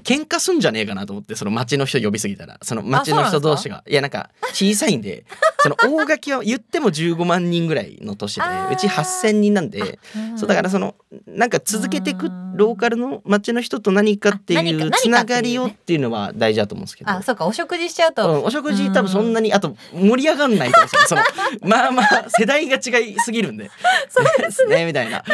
[0.04, 2.58] 喧嘩すんじゃねえかなと思ってその町の人呼びすぎたら。
[2.62, 3.82] その町の人同士が。
[3.88, 5.24] いやなんか小さいんで
[5.60, 8.42] その大垣は言っても15万人ぐらいの都市で
[8.72, 9.98] うち8,000人なんで
[10.36, 10.94] そうだからその
[11.26, 17.10] なんか続けていくローカルの町の人と何かっていうつながりをっていうのは大事だと思うんですけど。
[17.10, 21.00] あそうかお食事しちゃううとんお食事多分そんなにあと盛り上がんないと思うんですよ。
[21.06, 21.22] その
[21.68, 23.70] まあまあ世代が違いすぎるんで。
[24.08, 24.84] そうです ね。
[24.84, 25.24] みたいな。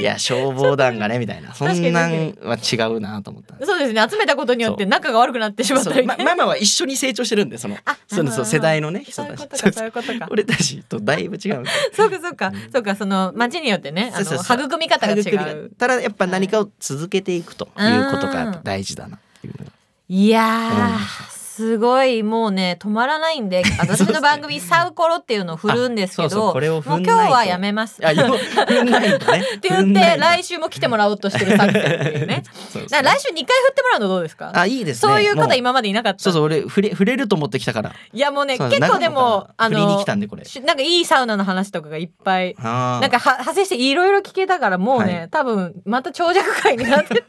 [0.00, 1.54] いや消防団がねみたいな。
[1.54, 3.64] そんなんは違うなと思った。
[3.64, 10.28] そうですね集めたことによって仲が悪くなってしまったりまママは一緒に成長してるんでそのあそのそう世代のね人たちそういうことか。
[10.30, 11.64] 俺たちとだいぶ違う。
[11.92, 12.72] そうかそうか、うん。
[12.72, 15.20] そうかその町によってねあの育み方が違
[15.54, 15.70] う。
[15.78, 19.72] ただやっぱ何かを続けていくということが大事だなっていうのが。
[20.08, 28.04] いや思いまーすごいもうね止まらないんで 私の番組「サウコロ」っていうのを振るんですけどこれをもうん今日はやめます。
[28.04, 31.88] あよ踏んないとねって言って来週も来てもらおうとしてる作戦って
[32.18, 32.42] いうね。
[32.44, 36.18] そうそうだから来週2回振ってもらうのどうですかあいいですねそういうも方今までいなかった。
[36.18, 47.24] そうそう俺触れ触れると思ってきたからいやもうね結構でもあのなんかいいサウナの話とかがいっぱいなんかは派生していろいろ聞けたからもうね、はい多分また長尺会になってる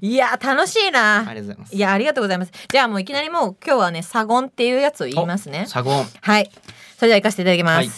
[0.00, 5.66] いや楽しいあなりがとうございますいやありがとうございますじゃあもういきなりもう今日はねサゴンっていうやつを言いますね。
[5.66, 6.04] サゴン。
[6.20, 6.50] はい。
[6.96, 7.88] それでは行かせていただきます、はい。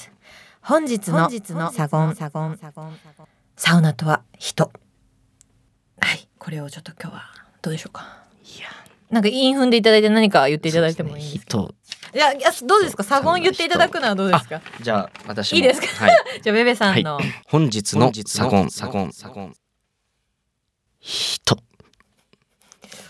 [0.61, 1.31] 本日の
[1.71, 2.15] サゴン。
[2.15, 2.59] サゴン。
[3.57, 4.73] サウナとは人。
[6.01, 6.29] はい。
[6.39, 7.23] これをちょっと今日は
[7.63, 8.25] どうでしょうか？
[8.45, 8.69] いや。
[9.11, 11.75] なんか韻踏んでいただいて何か言っていただいてもいいんですか人。
[12.15, 13.03] いやいやどうですか？
[13.05, 14.61] サゴン言っていただくのはどうですか？
[14.81, 15.57] じゃあ私も。
[15.57, 15.87] いいですか？
[16.07, 16.17] はい。
[16.43, 18.71] じゃあベベさんの、本日の本日のサゴン。
[18.71, 19.13] サゴン。
[19.13, 19.55] サゴン。
[21.01, 21.59] 人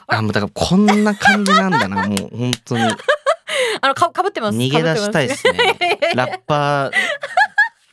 [0.07, 2.85] あもうだからこんな感じなんだな もう本当に。
[3.81, 4.59] あのかかぶってます。
[4.59, 5.99] 逃げ出したいですね。
[6.15, 6.91] ラッパー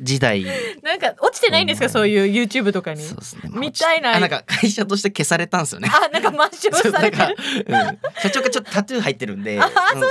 [0.02, 0.44] 時代。
[0.82, 1.92] なんか落ちてないんですか、うん。
[1.92, 3.04] そういう YouTube とかに。
[3.04, 3.50] そうですね。
[3.54, 4.16] みたいな。
[4.16, 5.90] あなんか会社として消されたんですよね。
[5.92, 7.36] あなんか抹消されてる。
[7.68, 7.76] うん、
[8.22, 9.64] 社長がちょっとタトゥー入ってるんでね。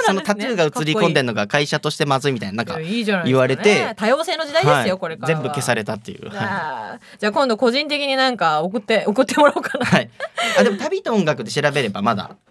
[0.07, 2.79] そのタトゥーが映り込んでるのが会社としてまずいみたいななんか
[3.25, 3.95] 言われて。
[3.97, 4.99] 多様性の時代ですよ、はい。
[4.99, 5.35] これから。
[5.35, 7.19] は全部消されたっていう、はい。
[7.19, 9.87] じゃあ今度個人的になんか送って送ってもらおうかな。
[9.87, 10.11] はい、
[10.59, 12.50] あでも旅と音楽で調べればまだお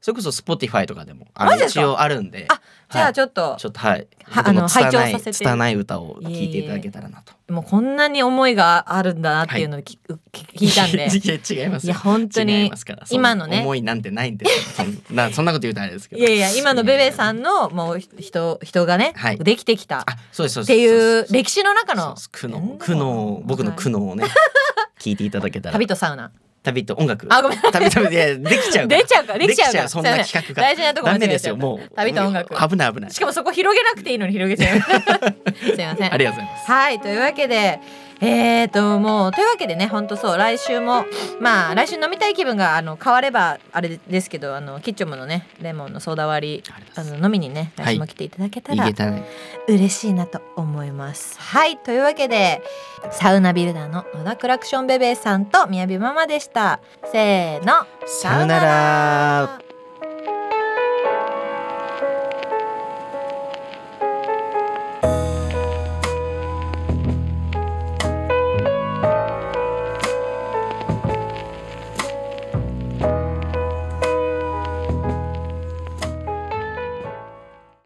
[0.00, 1.80] それこそ Spotify とかでもあマジですか？
[1.82, 2.46] の一応あるんで。
[2.48, 2.60] あ
[2.90, 3.10] じゃはい。
[3.10, 4.08] あちょっと、ちょっとはい。
[4.24, 5.32] はあの拝聴させて。
[5.32, 7.32] 拙い歌を聴いていただけたらなと。
[7.52, 9.98] もうこんなに思いがあるんだなっていうのを聞,、
[10.32, 11.06] 聞いたんで。
[11.12, 11.86] いや違います。
[11.86, 13.06] いや本当に違いますから。
[13.06, 13.60] そん今のね。
[13.60, 14.86] 思いなんてないんですよ。
[15.08, 16.22] そんな そんなこと言うとあれですけど。
[16.22, 19.38] いやいや今のベベさんのもうひ人人がね、はい。
[19.38, 19.98] できてきた。
[19.98, 20.76] っあそうですそうです。
[20.76, 22.02] ていう歴史の中の。
[22.02, 22.30] そうです。
[22.30, 24.24] 苦悩苦悩僕の苦悩をね
[25.00, 25.72] 聞いていただけたら。
[25.74, 26.30] 旅とサウナ
[26.62, 27.26] 旅と音楽。
[27.30, 27.58] あごめん。
[27.58, 29.00] 旅といやできちゃうから。
[29.00, 29.88] 出ちゃうからできちゃうから。
[29.88, 30.62] そんな企画が。
[30.62, 31.90] 大事なとこ間違ですよもう。
[31.96, 32.54] 旅と音楽。
[32.68, 33.10] 危ない危ない。
[33.10, 34.80] しかもそこ広げなくていいのに広げちゃう。
[35.74, 36.12] すいません。
[36.12, 36.70] ありがとうございます。
[36.70, 37.80] はいというわけで
[38.22, 41.04] えーともうというわけでねほんとそう来週も
[41.40, 46.64] まあ来週飲みたい気分があの変わればあれですけどあのキッチョムのねレモンのソーダ割り
[46.96, 49.24] あの飲みにね来週も来ていただけたら逃げたね
[49.68, 51.40] 嬉しいなと思います。
[51.40, 52.62] はいというわけで
[53.10, 56.80] サウナビルダーの野田クラクションベベさんとみやびママでした。
[57.10, 59.69] せーのさよなら